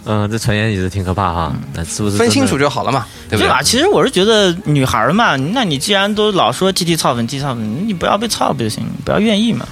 [0.07, 1.53] 嗯，这传言也是挺可怕哈。
[1.73, 2.57] 那是不是分清楚？
[2.57, 3.49] 就好了嘛，对不对？
[3.49, 3.61] 吧？
[3.61, 8.83] 其实我是觉得女孩儿嘛，那你既然都老说 T T 操粉 T 操粉，你不要被操不就行？
[9.05, 9.67] 不要愿意嘛。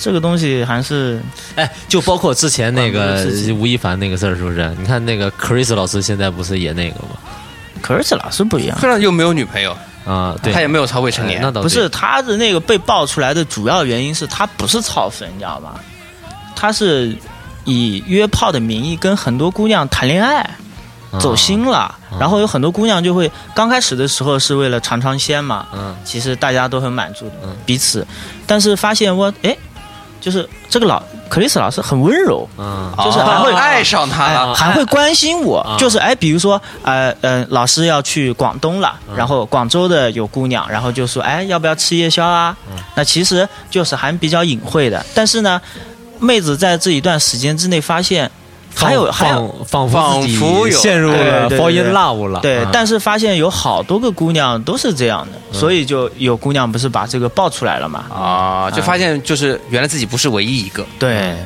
[0.00, 1.20] 这个东西还是
[1.56, 3.26] 哎，就包括之前那个
[3.58, 4.72] 吴亦凡那个事儿，是不是？
[4.78, 7.16] 你看那个 Chris 老师现在不是也那个吗
[7.82, 15.74] ？？Chris 老师不一样，虽然又没有女朋友，啊，对，他也没有超未成年哎那，倒不是他的那个被爆出来的主要原因是他不是操粉，你知道吗？
[16.54, 17.12] 他是
[17.68, 20.40] 以约炮的名义跟很多姑娘谈恋爱，
[21.12, 25.94] 啊走心了，然后有很多姑娘就会刚开始的时候是为了尝尝鲜嘛，嗯。
[26.04, 27.56] 其实大家都很满足的嗯。
[27.64, 28.06] 彼此，
[28.46, 29.56] 但是发现我哎，
[30.20, 39.16] 就是这个老克里斯老师很温柔，嗯就是还会哦爱上他还会关心我啊，就是哎，比如说呃呃，老师要去广东了，嗯。
[39.16, 42.56] 然后广州的有姑娘，然后就说哎，要不要吃夜宵啊？
[42.70, 42.76] 嗯。
[42.94, 45.60] 那其实就是还比较隐晦的，但是呢，
[46.20, 48.30] 妹子在这一段时间之内发现
[48.74, 49.48] 还有还有。
[49.66, 58.04] 仿仿佛仿佛有陷入了 fall in love 了，对，啊但是发现有好多个姑娘都是这样的，嗯所以就有姑娘不是把这个爆出来了嘛？
[58.10, 61.36] 啊，就发现就是原来自己不是唯一一个，对，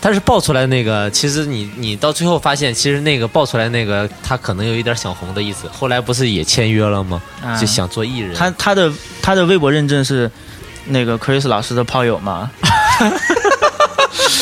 [0.00, 5.68] 但是爆出来那个，其实你你到最后发现，其实那个爆出来那个，他可能有一点想红的意思。
[5.68, 7.20] 后来不是也签约了吗？
[7.44, 8.34] 啊就想做艺人。
[8.34, 8.90] 他他的
[9.20, 10.30] 他的微博认证是
[10.86, 12.50] 那个 Chris 老师的炮友吗？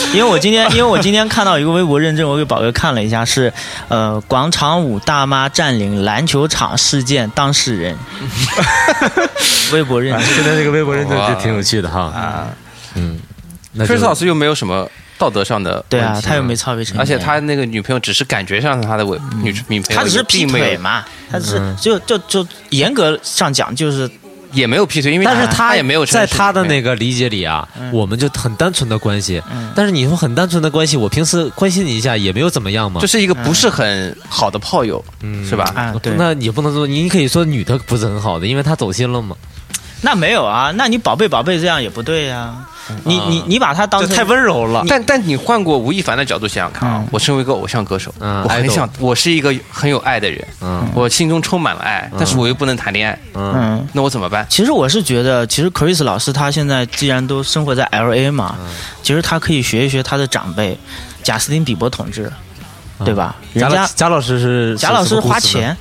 [0.13, 3.53] 因为我今天，因为我今天看到一个微博认证，我给宝哥看了一下，是
[3.89, 7.97] 呃广场舞大妈占领篮球场事件当事人，
[9.73, 10.23] 微博认证。
[10.35, 12.01] 现在这个微博认证哇就挺有趣的哈。
[12.01, 12.49] 啊，
[12.95, 13.21] 嗯
[13.79, 21.77] ，Chris 老师又没有什么道德上的对啊，他又没操未成年，而且他那个女朋友只是感觉上是他的伪女女朋友，他只是劈腿嘛，他只是嗯。
[21.81, 24.11] 就就就严格上讲就是
[24.53, 29.43] 也没有劈腿，因为但是他也没有在他的那个理解里啊，我们就很单纯的关系。
[29.53, 33.07] 嗯但是你说很单纯的关系，我平时关心你一下也没有怎么样嘛就。
[33.07, 35.93] 是一个不是很好的炮友，嗯是吧？
[36.17, 39.37] 那也不能说，你可以说女的不是很好的，因为她走心了嘛，
[40.03, 42.55] 那没有啊，那你宝贝宝贝这样也不对呀、
[43.05, 44.85] 你你你把他当成太温柔了。
[44.89, 50.89] 但但你换过吴亦凡的角度想想看啊嗯，我身为一个偶像歌手，嗯我很想，我是一个很有爱的人，嗯。
[50.95, 53.55] 我心中充满了爱，但是我又不能谈恋爱，嗯。
[53.55, 53.89] 嗯。
[53.93, 54.47] 那我怎么办？
[54.49, 58.57] 其实我是觉得，其实 Chris 老师他现在既然都生活在 L A 嘛，
[59.03, 60.79] 其实他可以学一学他的长辈
[61.23, 62.33] 贾斯汀比伯同志，
[63.05, 63.37] 对吧？
[63.53, 65.77] 人家贾老师是贾老师花钱，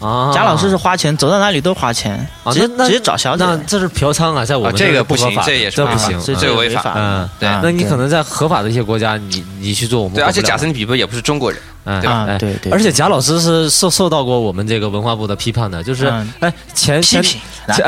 [0.00, 3.44] 啊，贾老师是花钱，走到哪里都花钱，直直接找小姐。
[3.44, 6.36] 那这是嫖娼啊，在我们啊这个不行这也是这不行，啊这嗯。
[6.40, 12.24] 这个违法对啊那你可能在合法的一些国家，你你去做我们对，而且贾斯汀比伯也不是中国人，嗯对吧？
[12.28, 16.32] 哎啊对对而且贾老师是受受到过我们这个文化部的批判的，就是嗯。
[16.40, 17.40] 哎前前批评，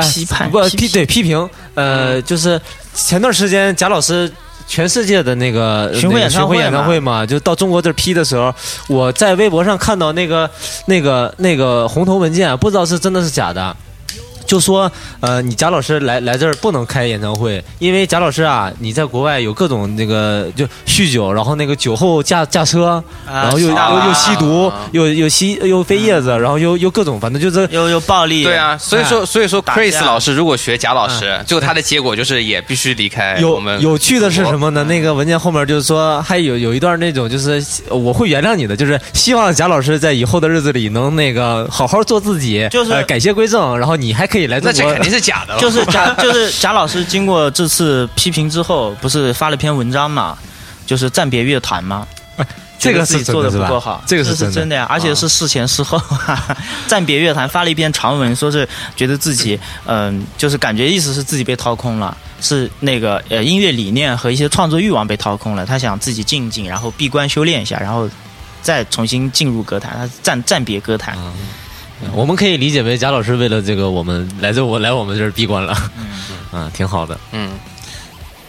[0.02, 2.60] 批判不批对批评，呃，就是
[2.94, 4.30] 前段时间贾老师。
[4.68, 8.54] 全世界的那个巡回演唱会演唱会嘛，就到中国这儿批的时候，
[8.86, 10.48] 我在微博上看到那个
[10.84, 13.74] 那个那个红头文件，不知道是真的是假的。
[14.48, 14.90] 就说
[15.20, 33.78] 呃，你贾老师来来这儿不能开演唱会，因为贾老师啊，你在国外有各种那个就酗酒，然后那个酒后驾驾车，啊然后又啊又又吸毒，又又吸又飞叶子，然后又又各种，反正就是又又暴力，对啊，所以说所以说 Chris 老师如果学贾老师，最后他的结果就是也必须离开我有们。
[33.82, 34.82] 有趣的是什么呢？
[34.84, 44.82] 那个文件后面就是说，还有有一段那种就是我会原谅你的，就是希望贾老师在以后的日子里能那个好好做自己，就是呃改邪归正，然后你还可以来中国。
[44.82, 50.38] 那这肯定是假的， 就是贾就是贾老师经过这次批评之后，不是发了篇文章嘛，
[50.86, 52.06] 就是暂别乐团嘛。
[52.80, 56.00] 这个觉得自己做是真的不够好，这这个是真的是真的呀，而且是事前事后。
[56.86, 68.08] 暂别乐坛发了一篇长文，说是觉得自己嗯、就是感觉意思是自己被掏空了，是那个呃音乐理念和一些创作欲望被掏空了，他想自己静一静，然后闭关修炼一下，然后
[68.62, 71.18] 再重新进入歌坛，他暂暂别歌坛。
[72.12, 75.76] 我们可以理解为贾老师为了这个我们来这我来我们这儿闭关了，
[76.52, 77.18] 嗯， 挺好的。
[77.32, 77.50] 嗯，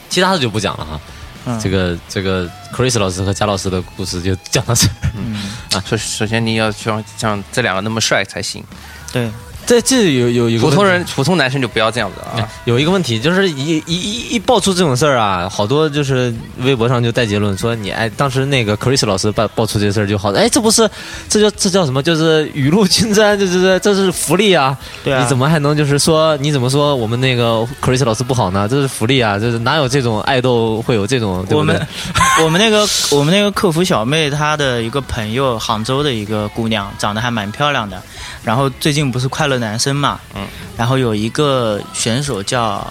[0.09, 1.01] 其他的就不讲了哈。
[1.45, 1.59] 嗯。
[1.59, 5.81] 这个这个 Chris 老师和贾老师的故事就讲到这儿。
[5.85, 8.63] 首首先你要像像这两个那么帅才行，
[9.11, 9.29] 对，
[9.69, 12.49] 这这有有有普通人普通男生就不要这样子啊。
[12.65, 20.89] 有一个问题，就是一一一一爆出这种事儿啊，好多就是微博上就带结论说你哎，当时那个 Chris 老师爆爆出这事儿就好，哎，这不是
[21.27, 22.01] 这叫这叫什么？
[22.01, 24.75] 就是雨露均沾，这 这这是福利啊！
[25.03, 28.67] 对啊你怎么还能就是说你怎么说我们那个 Chris 老师不好呢？
[28.67, 29.37] 这是福利啊！
[29.37, 31.45] 就是哪有这种爱豆会有这种？
[31.45, 31.87] 对对我们
[32.43, 38.01] 我们那个我们那个客服小妹，她的一个朋友，杭州的一个姑娘，长得还蛮漂亮的。
[38.43, 42.85] 然后最近不是快乐男生嘛，嗯，然后有一个选手叫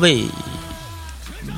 [0.00, 0.24] 魏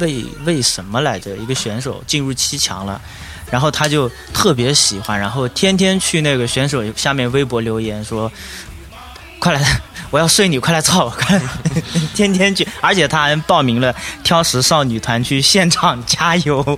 [0.00, 1.36] 魏魏什么来着？
[1.36, 3.00] 一个选手进入七强了。
[3.48, 8.30] 然后他就特别喜欢，然后天天去那个选手下面微博留言说
[9.38, 9.62] ：“快来，
[10.10, 11.42] 我要睡你，快来操我，快来！”
[12.12, 13.94] 天天去，而且他还报名了
[14.24, 16.76] 挑食少女团去现场加油。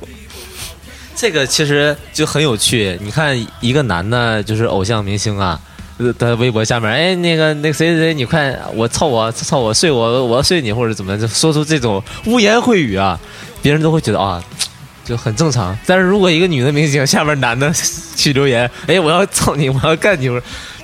[1.16, 2.98] 这个其实就很有趣。
[3.00, 5.77] 你看一个男的，就是偶像明星啊，呃
[6.18, 13.18] 在微博下面，哎，那个那个谁谁谁，你快我操我操我睡我我要睡你，或者怎么就说出这种污言秽语啊，
[13.60, 14.42] 别人都会觉得啊。
[15.04, 17.72] 就很正常，但是如果一个女的明星下面男的
[18.14, 20.28] 去留言，哎，我要操你，我要干你，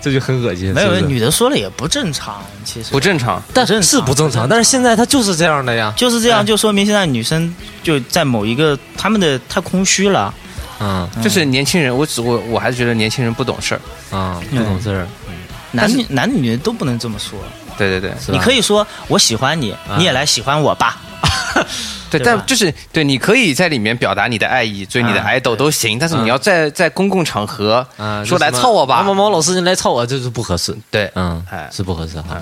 [0.01, 0.73] 这就很恶心。
[0.73, 5.93] 没有女的说了也不正常，其实不正常，但是不正常，但是现在他就是这样的呀。
[5.95, 10.33] 就是这样，就说明现在女生就在某一个他们的太空虚了。
[10.81, 11.09] 嗯。
[11.23, 13.81] 就是年轻人，我只我我还是觉得年轻人不懂事儿。
[14.17, 15.07] 啊，不懂事儿，
[15.73, 17.39] 男女男女都不能这么说，
[17.77, 18.13] 对对对。
[18.29, 21.01] 你可以说我喜欢你，啊你也来喜欢我吧。
[22.11, 29.03] 对，对但就是对，你可以在里面表达你的爱意，追你的啊 idol 都行，但是你要在在公共场合啊，说来就什么操我吧。
[29.03, 30.77] 毛，毛老师，你来操我，这是不合适。
[30.91, 32.41] 对，嗯哎，是不合适哈。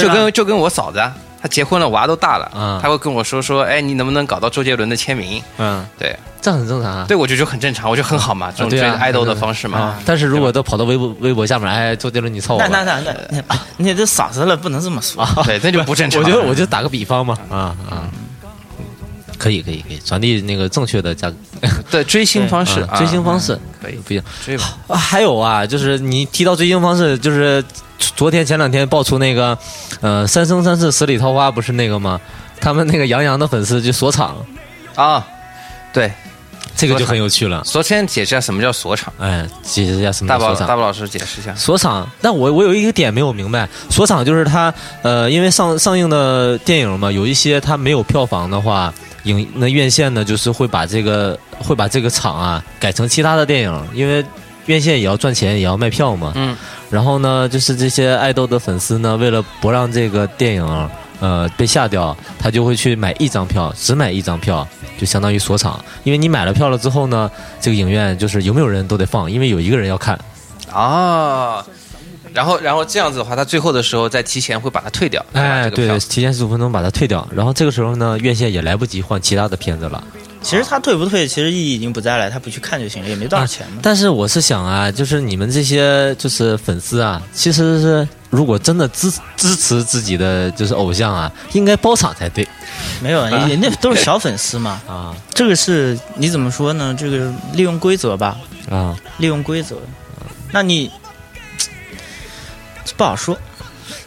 [0.00, 0.98] 这个就跟就跟我嫂子
[1.40, 5.42] 她，结婚了，娃都大了，嗯他会跟我说说，哎，你能不能搞到周杰伦的签名？
[5.58, 7.04] 嗯，对，这很正常啊。
[7.06, 9.78] 对我就觉得很正常，我觉得很好嘛，这种追爱豆的方式嘛。
[9.78, 15.22] 啊，但是如果都跑到微博微博下面，哎，周杰伦你凑我那吧，那那那那，你这嫂子了，不能这么说。
[15.44, 16.22] 对，那就不正常。
[16.22, 18.08] 我觉得我就打个比方嘛，啊啊，
[19.38, 21.36] 可以可以可以传递那个正确的价格
[21.90, 24.24] 对追星方式，啊追星方式可以不一样。
[24.44, 24.76] 追吧。
[24.88, 27.62] 啊，还有啊，就是你提到追星方式，就是
[27.98, 29.56] 昨天前两天爆出那个，
[30.00, 32.20] 呃，三生三世十里桃花不是那个吗？
[32.60, 34.36] 他们那个杨洋的粉丝就锁场，
[34.94, 35.26] 啊，
[35.92, 36.10] 对，
[36.76, 37.62] 这个就很有趣了。
[37.64, 40.60] 昨天解释一下什么叫锁场，哎，解释一下什么大叫锁场。
[40.60, 41.54] 宝大宝老师解释一下。
[41.54, 44.72] 锁场，但我我有一个点没有明白，锁场就是他
[45.02, 48.92] 呃，因为上上映的电影嘛，有一些他没有票房的话，
[49.24, 54.24] 影那院线呢就是会把这个会把这个场啊改成其他的电影，因为
[54.66, 56.32] 院线也要赚钱，也要卖票嘛。
[56.34, 56.56] 嗯，
[56.90, 64.66] 然后呢，就是这些爱豆的粉丝呢，为了不让这个电影呃被下掉，他就会去买一张票，只买一张票，
[64.98, 65.82] 就相当于锁场。
[66.02, 70.18] 因为你买了票了之后呢，这个影院就是有没有人都得放，因为有一个人要看。
[70.72, 71.64] 啊，
[72.34, 75.24] 然后然后这样子的话，他最后的时候再提前会把它退掉。
[75.32, 80.02] 哎，对，提前十五分钟把它退掉，然后这个时候呢，院线也来不及换其他的片子了。
[80.42, 83.78] 其实他退不退，其实意义已经不在了，他不去看就行了，也没多少钱嘛。
[83.82, 92.46] 但是我是想啊，就是你们这些就是粉丝啊，其实是如果真的支支持自己的就是偶像啊，应该包场才对
[93.00, 94.82] 没有， 人家都是小粉丝嘛。
[94.88, 96.94] 啊这个是你怎么说呢？
[96.98, 98.36] 这个利用规则吧，
[98.68, 98.94] 啊！
[99.18, 99.76] 利用规则。
[100.52, 100.90] 那你
[102.96, 103.36] 不好说，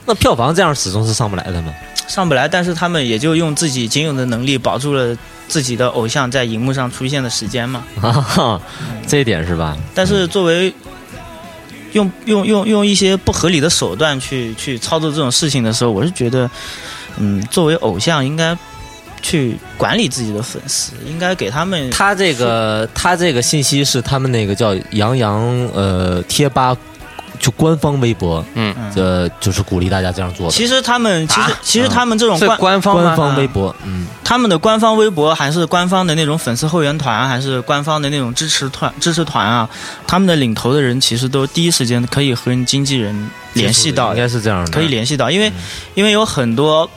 [0.06, 1.74] 那票房这样始终是上不来的嘛。
[2.08, 5.16] 上不来，但是他们也就用自己仅有的能力保住了
[5.50, 7.84] 自己的偶像在荧幕上出现的时间嘛。
[8.02, 8.62] 啊哈，
[9.06, 9.78] 这一点是吧？
[9.94, 10.74] 但是作为
[11.92, 16.50] 用用用用一些不合理的手段去去操作这种事情的时候，我是觉得，
[17.18, 18.58] 嗯，作为偶像应该
[19.22, 25.42] 去管理自己的粉丝，应该给他们他这个他这个信息是他们那个叫杨洋
[25.74, 26.76] 呃贴吧，
[27.40, 30.52] 就官方微博，嗯，这就是鼓励大家这样做的。
[30.52, 39.70] 其实他们其实、啊其实他们这种是官官方官方微博，嗯，他们的官方微博还是官方的那种粉丝后援团，还是官方的那种支持团支持团啊，
[40.06, 45.52] 他们的领头的人其实都第一时间可以和经纪人联系到应该是这样的，可以联系到，因为、
[45.96, 46.90] 因为有很多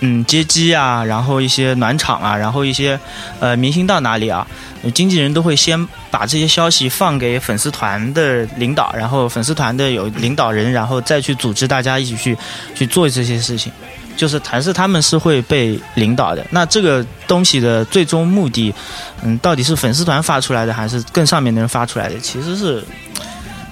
[0.00, 2.98] 嗯接机啊，然后一些暖场啊，然后一些
[3.40, 4.46] 呃明星到哪里啊，
[4.94, 12.36] 经纪人都会先把这些消息放给粉丝团的领导，然后粉丝团的有领导人，然后再去组织大家一起去
[12.74, 13.72] 去做这些事情。
[14.16, 18.74] 就是还是他们是会被领导的，那这个东西的最终目的，
[19.22, 22.82] 嗯，到底是粉丝团发出来的，还是更上面的人发出来的，其实是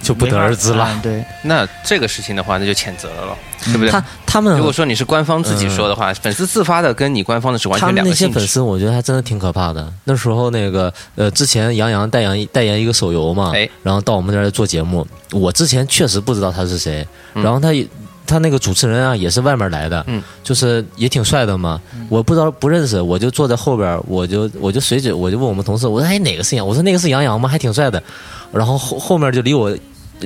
[0.04, 0.86] 就不得而知了。
[0.92, 3.90] 嗯对，那这个事情的话，那就谴责了咯，对不对？
[3.90, 8.34] 他他们如果说你是官方自己说的话，粉丝自发的跟你官方的是完全他们那两个性质。
[8.34, 9.92] 些粉丝，我觉得还真的挺可怕的。
[10.04, 17.86] 那时候那个呃，之前杨洋代言代言一个手游嘛，哎然后到我们这儿做节目，我之前确实不知道他是谁，嗯然后他也。
[18.26, 21.78] 他那个主持人啊，也是外面来的，嗯，就是也挺帅的嘛。
[22.08, 26.66] 我不知道不认识，我就坐在后边，我就我就随嘴我就问我们同事，我说哎哪个是杨？
[26.66, 27.46] 我说那个是杨洋吗？
[27.46, 28.02] 还挺帅的。
[28.50, 29.76] 然后后后面就离我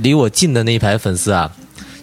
[0.03, 1.51] 离我近的那一排粉丝啊，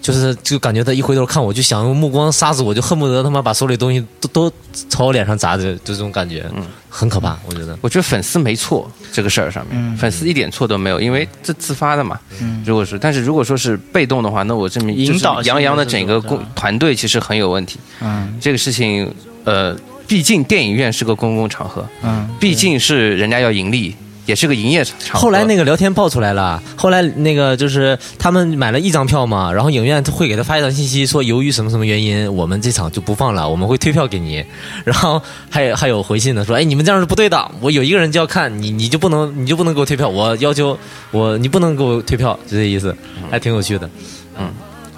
[0.02, 4.52] 就是就感觉他一回头看我，就想用目光杀死我，就恨不得他妈把手里东西都都
[4.90, 7.78] 朝我脸上砸着，就这种感觉，嗯，很可怕，我觉得。
[7.82, 12.20] 我觉得粉丝没错，这个事儿上面，嗯粉丝一点错都没有，因为这自发的嘛。
[12.42, 17.80] 嗯如果是，但是如果说是被动的话，那我证明引导杨洋的整个公团队其实很有问题。
[18.02, 19.12] 嗯这个事情，
[19.44, 19.76] 呃，
[20.08, 25.20] 毕竟电影院是个公共场合，嗯，毕竟是人家要盈利，也是个营业场。
[25.20, 34.44] 后来那个聊天爆出来了，后来那个就是他们买了一张票嘛，然后影院会给他发一条信息说，由于什么什么原因，我们这场就不放了，我们会退票给你。
[34.84, 40.78] 然后还有还有回信的说，哎，你们这样是不对的，我有一个人就要看你，你就不能 你就不能给我退票，我要求
[41.12, 42.96] 我你不能给我退票，就这意思，
[43.30, 43.90] 还挺有趣的。
[44.38, 44.52] 嗯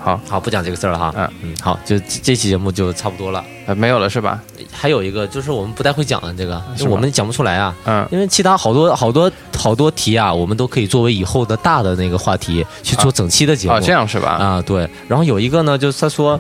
[0.08, 1.14] 好，好，不讲这个事儿了哈。
[1.18, 3.44] 嗯嗯，好，就这这期节目就差不多了。
[3.66, 4.42] 呃没有了是吧？
[4.72, 7.76] 还有一个就是我们不太会讲的这个，就我们讲不出来啊。
[7.84, 13.74] 嗯，因为其他好多好多好多题啊，我们都可以作为以后的大的那个话题去做整期的节目。
[13.74, 14.30] 哦，这样是吧？
[14.30, 14.90] 啊，对。
[15.10, 16.40] 然后有一个呢，就是他说，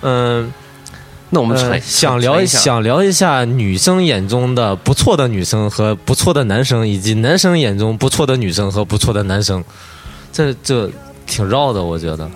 [0.00, 0.50] 嗯、
[1.28, 9.62] 那我们呃想聊一下想聊一下女生眼中的不错的女生和不错的男生，以及男生眼中不错的女生和不错的男生。
[10.32, 10.90] 这这
[11.26, 12.30] 挺绕的，我觉得，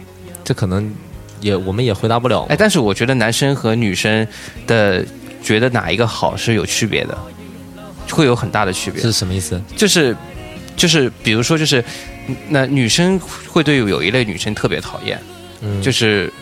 [0.46, 0.94] 这可能
[1.40, 2.46] 也我们也回答不了。
[2.48, 4.24] 哎，但是我觉得男生和女生
[4.64, 5.04] 的
[5.42, 7.18] 觉得哪一个好是有区别的，
[8.12, 9.02] 会有很大的区别。
[9.02, 9.60] 是什么意思？
[9.76, 10.16] 就是
[10.76, 11.84] 就是比如说就是
[12.48, 13.18] 那女生
[13.48, 15.20] 会对有一类女生特别讨厌，
[15.62, 16.32] 嗯，就是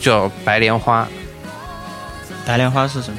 [0.00, 1.06] 叫白莲花，
[2.44, 3.18] 白莲花是什么？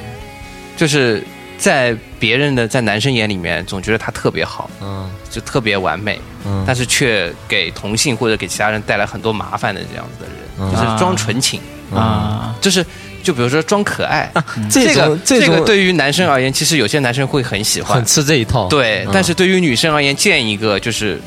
[0.76, 1.24] 就是
[1.58, 5.10] 在别人的在男生眼里面总觉得他特别好，嗯。
[5.30, 6.64] 就特别完美，嗯。
[6.66, 10.70] 但是却给同性或者给其他人带来很多麻烦的这样子的人，嗯。
[10.70, 11.60] 就是装纯情，
[11.92, 12.84] 啊，就是
[13.22, 14.32] 就比如说装可爱，
[14.70, 17.96] 这个这这个对于男生而言，其实有些男生会很喜欢。
[17.96, 19.10] 很，吃这一套，对，嗯。
[19.12, 21.20] 但是对于女生而言，见一个就是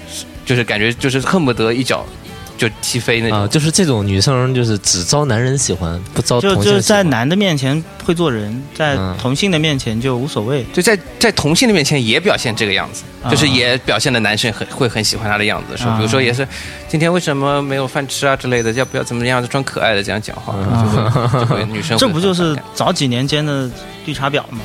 [0.45, 2.03] 就是感觉就是恨不得一脚
[2.59, 3.39] 就踢飞那种。
[3.39, 10.63] 啊，就是这种女生就是只招男人喜欢，不招就就是同性喜欢在男的面前会做人，在嗯同性的面前就无所谓。
[10.73, 16.45] 就在在同性的面前也表现这个样子，啊就是也表现的男生很会很喜欢她的样子，说啊比如说也是
[16.87, 23.69] 今天为什么没有饭吃啊之类的，要不要怎么样装可爱的这样讲话，就会就会女生会这不就是早几年间的
[24.05, 24.59] 绿茶婊吗？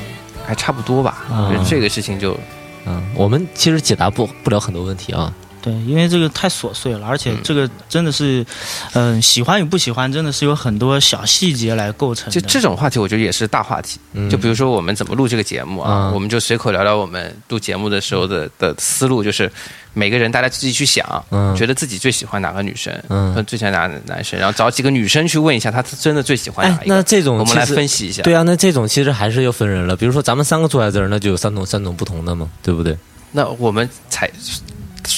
[0.45, 1.23] 还差不多吧？
[1.31, 2.37] 啊我觉得这个事情就
[2.85, 5.33] 嗯，我们其实解答不不了很多问题啊，
[5.65, 8.45] 对，因为这个太琐碎了，而且这个真的是，
[8.93, 12.39] 嗯、喜欢与不喜欢真的是有很多小细节来构成的。
[12.39, 13.99] 就这种话题，我觉得也是大话题。
[14.13, 19.51] 嗯就比如说我们怎么录这个节目啊，嗯我们就随口聊聊我们录节目的时候的的思路，就是
[19.93, 26.95] 每个人大家自己去想，嗯觉得自己最喜欢哪个女生，嗯和最喜欢哪个男生，然后找几个女生去问一下，她真的最喜欢哪哎，一个。
[26.95, 28.21] 那这种我们来分析一下。
[28.21, 29.95] 对啊，那这种其实还是要分人了。
[29.95, 32.95] 比如说咱们三个坐在这儿，那就有三种三种不同的嘛，对不对？
[33.31, 34.31] 那我们采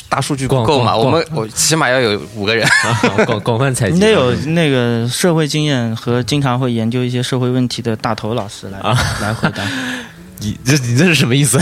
[0.09, 0.95] 大数据不逛够嘛？
[0.95, 2.67] 我们我起码要有五个人。
[3.25, 9.63] 广广泛采集，你得有那个社会经验和经常会研究一些社会问题的大头老师来、啊来回答。
[10.39, 11.59] 你这你这是什么意思？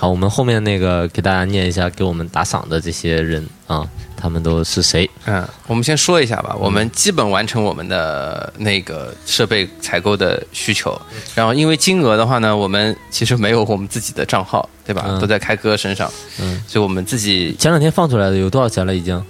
[0.00, 3.86] 嗯，好，我们后面那个给大家念一下给我们打赏的这些人啊，
[4.16, 5.08] 他们都是谁？
[5.26, 6.56] 嗯，我们先说一下吧。
[6.58, 10.98] 我们基本完成我们的那个设备采购的需求，
[11.34, 15.04] 然后因为金额的话呢，我们其实没有我们自己的账号，对吧？
[15.06, 18.94] 嗯都在开哥身上，嗯，所以我们自己前两天放出来的有多少钱了？
[18.94, 19.22] 已经，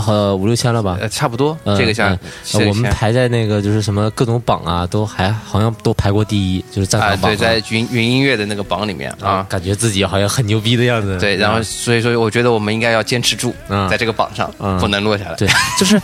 [0.00, 0.98] 好五六千了吧？
[1.00, 2.16] 呃差不多嗯这个价
[2.54, 9.46] 我们排在那个就是什么各种榜啊，都还好像都排过第一，就是赞啊，赏榜、对，在云云音乐的那个榜里面啊。
[9.48, 11.18] 感觉自己好像很牛逼的样子。
[11.18, 15.34] 对，然后所以说，我觉得我们应该要坚持住，嗯在这个榜上嗯不能落下来。
[15.36, 16.00] 对，就是，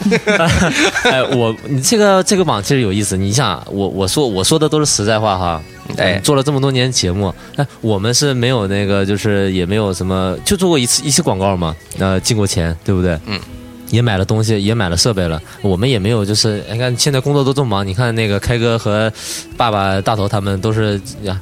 [1.04, 3.16] 哎，我 你这个这个榜其实有意思。
[3.16, 5.62] 你想，我我说我说的都是实在话哈。
[5.96, 13.18] 哎嗯做了这么多年节目，哎，我们是没有那个，就是也没有什么，就做过一次一次广告嘛，呃，进过钱，对不对？
[13.26, 13.40] 嗯。
[13.90, 19.12] 也买了东西，也买了设备了，我们也没有，就是你看现在工作都这么忙，你看那个开哥和
[19.56, 21.40] 爸爸大头他们都是呀，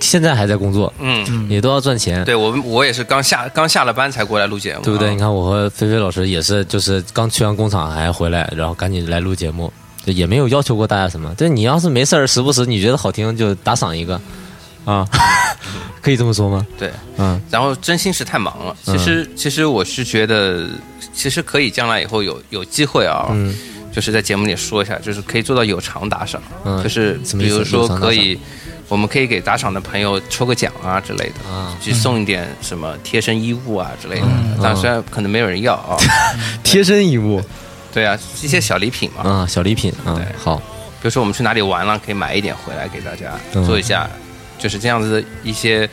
[0.00, 5.08] 现在还在工作，嗯，也都要赚钱，对我我也是刚下刚下了班才过来录节目，对不对？
[5.08, 9.72] 啊你看我和菲菲老师也是，就是刚去完工厂还回来，然后赶紧来录节目，
[10.04, 11.34] 就也没有要求过大家什么。
[11.36, 14.20] 就你要是没事儿，时不时你觉得好听就打赏一个，
[14.86, 15.06] 啊，
[16.00, 16.66] 可以这么说吗？
[16.78, 17.38] 对，嗯。
[17.50, 18.74] 然后真心是太忙了。
[18.84, 20.66] 其实，其实我是觉得，
[21.12, 23.54] 其实可以将来以后有有机会啊，嗯。
[23.92, 26.82] 就是在节目里说一下，就是可以做到有偿打赏，嗯。
[26.82, 28.38] 就是比如说可以，
[28.88, 31.50] 我们可以给打赏的朋友抽个奖啊之类的。
[31.50, 34.56] 啊，去送一点什么贴身衣物啊之类的，嗯。
[34.58, 35.96] 当然虽然可能没有人要啊，
[36.62, 37.42] 贴身衣物。
[37.92, 43.64] 对啊，一些小礼品嘛，啊，小礼品啊对，好，比如说我们去哪里玩了，可以买一点回来给大家嗯。
[43.64, 44.06] 做一下，
[44.58, 45.88] 就是这样子的一些，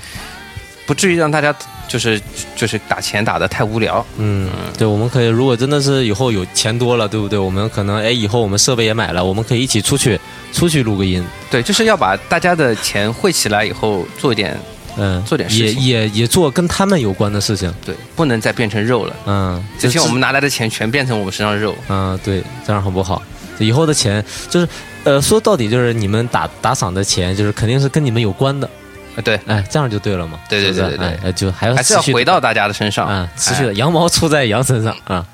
[0.85, 1.53] 不至于让大家
[1.87, 2.21] 就是
[2.55, 4.05] 就是打钱打的太无聊。
[4.17, 7.37] 嗯，对，我们可以，如果真的是以后有钱多了，对不对？
[7.37, 10.19] 我们可能哎，以后我们设备也买了，我们可以一起出去
[10.51, 14.57] 出去录个音，对，就是要把大家的钱汇起来以后，做一点
[14.95, 19.15] 嗯，做点事情也也也做跟他们有关的事情，对，不能再变成肉了。
[19.25, 21.75] 嗯，之前我们拿来的钱全变成我们身上肉。
[21.89, 23.21] 嗯，对，这样很不好。
[23.59, 24.67] 以后的钱就是，
[25.03, 28.69] 呃，说到底就是你们打打赏的钱，就是肯定是跟你们有关的，
[29.15, 30.39] 啊，对，哎，这样就对了嘛。
[30.49, 33.07] 对对对对对哎，就还要还是要回到大家的身上。
[33.07, 35.25] 啊，持续哎的羊毛出在羊身上啊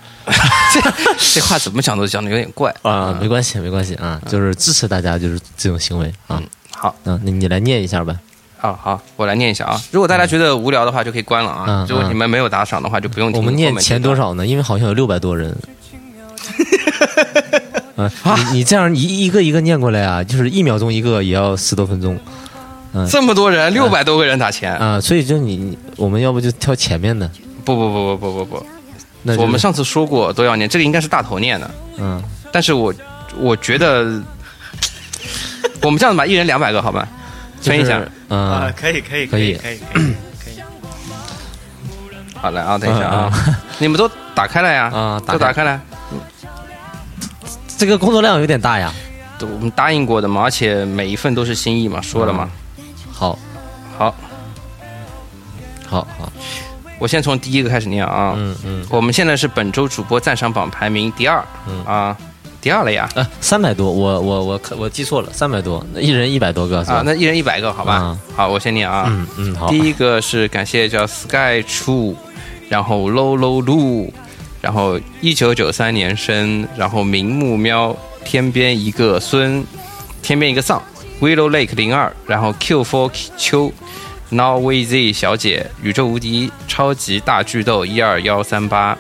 [1.34, 6.42] 这话怎么讲都讲的有点怪啊，没关系没关系啊，就是支持大家就是这种行为啊。
[6.76, 8.16] 好，嗯，那你来念一下吧。
[8.62, 9.82] 啊，好，我来念一下啊。
[9.90, 11.86] 如果大家觉得无聊的话，就可以关了啊嗯。
[11.88, 13.40] 如果你们没有打赏的话，就不用听。
[13.40, 14.16] 我们念前多？
[14.16, 14.46] 少呢？
[14.46, 15.56] 因为好像有六百多人。
[18.24, 22.18] 啊，你你这样一一个一个念过来啊，就是一秒钟一个，也要十多分钟
[23.10, 24.76] 这么多人，六百多个人打钱。
[24.78, 27.30] 啊，所以就你你我们要不就挑前面的，
[27.66, 28.66] 不不不不不不不，
[29.24, 31.70] 那就是我们上次说过都要念，这个应该是大头念的。
[31.97, 32.91] 嗯但是我
[33.38, 34.20] 我觉得，
[35.84, 37.08] 我们这样子吧，一人两百个，好吧？
[37.62, 38.02] 分一下。
[38.28, 40.08] 啊，可以可以可以可以可以
[40.43, 40.64] 可以。
[42.34, 43.32] 好来啊，等一下啊，
[43.78, 44.89] 你们都打开了呀？
[44.91, 45.80] 啊都打开了。
[47.80, 48.94] 这个工作量有点大呀。
[49.38, 52.50] 都我们答应过的嘛，而且每一份都是心意嘛，说了嘛。
[53.10, 53.40] 好，
[53.98, 54.14] 好，
[55.88, 56.32] 好，好，
[57.00, 58.34] 我先从第一个开始念啊。
[58.36, 62.18] 嗯嗯我们现在是本周主播赞赏榜排名第二，嗯啊，
[62.60, 63.08] 第二了呀。
[63.16, 66.98] 呃，三百多，我我我我记错了，三百多，那一人一百多个是吧？
[66.98, 67.94] 啊，那一人一百个，好吧？
[67.94, 69.06] 啊好，我先念啊。
[69.08, 72.14] 嗯嗯好，第一个是感谢叫 Sky True，
[72.68, 74.12] 然后 Low Low Lu，
[74.62, 77.95] 然后一九九三年生，然后明目喵，
[78.26, 79.64] 天边一个孙，
[80.22, 80.82] 天边一个丧
[81.22, 83.72] ，Willow Lake 零二，然后 Q Four 秋
[84.30, 88.97] ，Now VZ 小姐，宇宙无敌，超级大巨豆一二幺三八，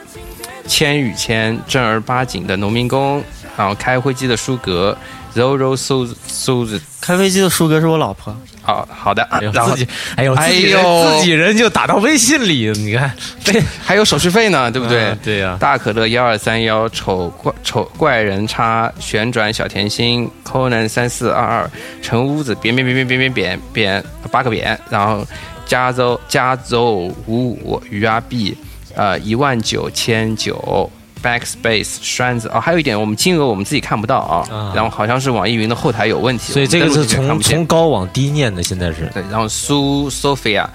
[0.65, 3.21] 千与千，正儿八经的农民工，
[3.57, 4.97] 然后开灰机的舒格
[5.35, 13.11] ，Zoro Su Su，开飞机的舒哥是我老婆，好好的，哎然后自己，哎呦，哎自己自己人就打到微信里，你看，
[13.43, 15.05] 对 还有手续费呢，对不对？
[15.05, 21.71] 嗯对呀大可乐幺二三幺丑怪丑怪人叉旋转小甜心 Conan 三四二二
[22.01, 25.25] 陈屋子扁扁扁扁扁扁扁扁八个扁，然后
[25.65, 28.55] 加州加州五五鱼阿币
[28.95, 30.91] 呃一万九千九。
[31.21, 34.73] Backspace 栓子哦，还有一点，我们金额我们自己看不到啊，啊。
[34.75, 39.09] 然后好像是网易云的后台有问题，所以这个是从从高往低念的，现在是。
[39.13, 40.65] 对，然后苏 Sophia，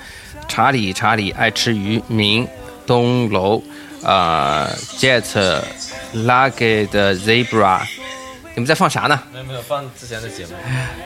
[0.48, 2.46] 查理查理爱吃鱼，明
[2.86, 3.62] 东楼，
[4.02, 4.68] 呃
[4.98, 5.62] ，Jet
[6.14, 7.80] Lugged Zebra，
[8.54, 9.20] 你们在放啥呢？
[9.32, 10.52] 没有没有放之前的节目，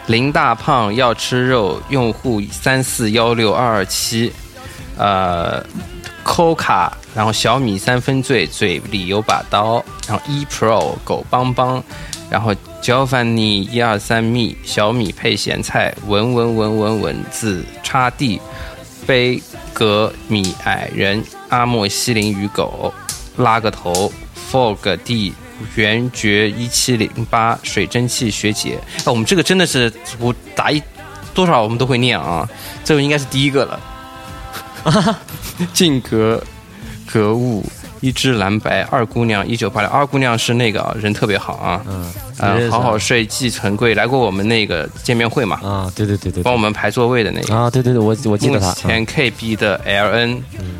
[0.06, 4.32] 林大胖要吃肉，用户三四幺六二二七，
[4.96, 5.64] 呃
[6.24, 11.82] ，Coca，然后小米三分醉，嘴里有把刀，然后一 Pro 狗帮帮，
[12.30, 18.40] 然后 Giovanni 一二三蜜，小米配咸菜，文文文文文字插地，
[19.04, 19.42] 杯
[19.72, 22.94] 格米矮人，阿莫西林与狗，
[23.38, 24.12] 拉个头
[24.52, 25.34] ，Fog D。
[25.74, 30.80] 圆觉一七零八水蒸气学姐，哎，我们这个真的是我打一
[31.34, 32.48] 多少我们都会念啊，
[32.84, 33.80] 这个应该是第一个了。
[35.74, 36.40] 静格
[37.10, 37.64] 格物
[38.00, 47.54] 一只蓝白二姑娘一九八六，二姑娘是那个啊人特别好啊，嗯，呃你认识好好睡季承贵来过我们那个见面会嘛，啊，对对对对，帮我们排座位的那个。
[47.54, 50.78] 啊，对对对，我我记得他，前 KB 的 LN，嗯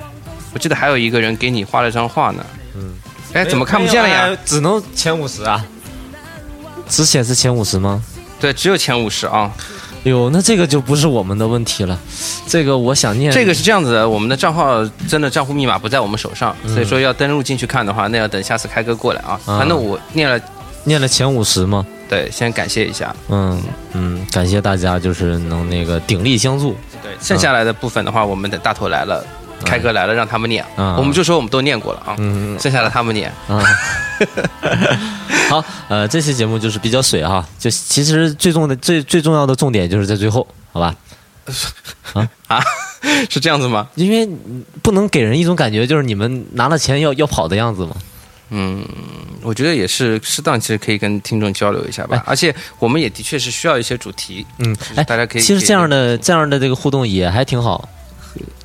[0.52, 2.94] 我记得还有一个人给你画了张画呢，嗯，
[3.32, 4.36] 哎，怎么看不见了呀？？
[4.44, 5.64] 只能前五十啊，
[6.88, 8.02] 只显示前五十吗？
[8.40, 9.50] 对，只有前五十啊。
[10.08, 11.98] 哟，那这个就不是我们的问题了，
[12.46, 19.38] 这个我想念这个是这样子的，我们的账号真的账户密码不在我们手上，嗯所以说要登录进去看的话，那要等下次开哥过来啊。
[19.46, 20.40] 啊反正我念了，
[20.84, 21.86] 念了前五十吗？
[22.08, 23.14] 对，先感谢一下。
[23.28, 26.74] 嗯嗯，感谢大家，就是能那个鼎力相助。
[27.02, 29.22] 对，剩下来的部分的话，我们等大头来了，
[29.64, 32.16] 开哥来了，让他们念，啊我们就说我们都念过了啊。
[32.18, 33.32] 嗯剩下的他们念。
[33.48, 33.62] 啊，
[35.48, 40.94] 好，呃，这期节目就是比较水哈，就其实最重的最最重要的重点就是在最后，好吧？
[42.14, 42.62] 啊啊
[43.30, 43.88] 是这样子吗？
[43.94, 47.96] 因为嗯不能给人一种感觉就是你们拿了钱要要跑的样子嘛。
[48.50, 48.82] 嗯，
[49.42, 52.22] 我觉得也是适当，其实可以跟听众交流一下吧。
[52.26, 54.74] 而且我们也的确是需要一些主题，嗯，
[55.06, 57.86] 大家可以其实这样的这样的这个互动也还挺好，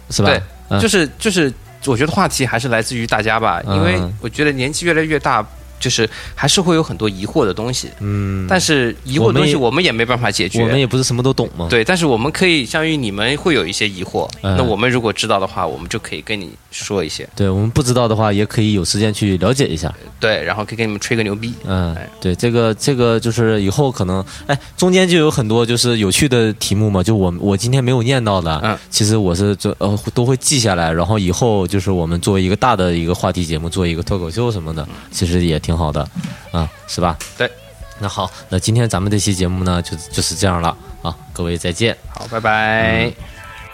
[0.10, 0.32] 是吧？
[0.80, 1.52] 就是就是，
[1.86, 5.46] 我觉得话题还是来自于大家吧，嗯因为我觉得年纪越来越大，
[5.84, 10.62] 就是还是会有很多疑惑的东西，嗯，但是疑惑的东西我们也没办法解决。
[10.62, 11.68] 我们也不是什么都懂嘛。
[11.70, 19.94] 对，但是我们可以，相当于你们会有一些疑惑，嗯那我们如果知道的话，我们就可以跟你说一些，对，我们不知道的话，也可以有时间去了解一下。
[20.22, 21.54] 对，然后可以给你们吹个牛逼。
[21.66, 36.08] 嗯哎，对，这个这个就是以后可能，哎，中间就有很多就是有趣的题目嘛，就我我今天没有念到的，嗯，其实我是这呃都会记下来，然后以后就是我们做一个大的一个话题节目，做一个脱口秀什么的，其实也挺好的，
[36.52, 37.18] 啊，是吧？
[37.38, 37.52] 对。
[38.00, 41.96] 那好，那今天咱们这期节目呢，就就是这样了啊，各位再见。
[42.10, 43.14] 好，拜拜。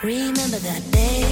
[0.03, 1.28] Remember that day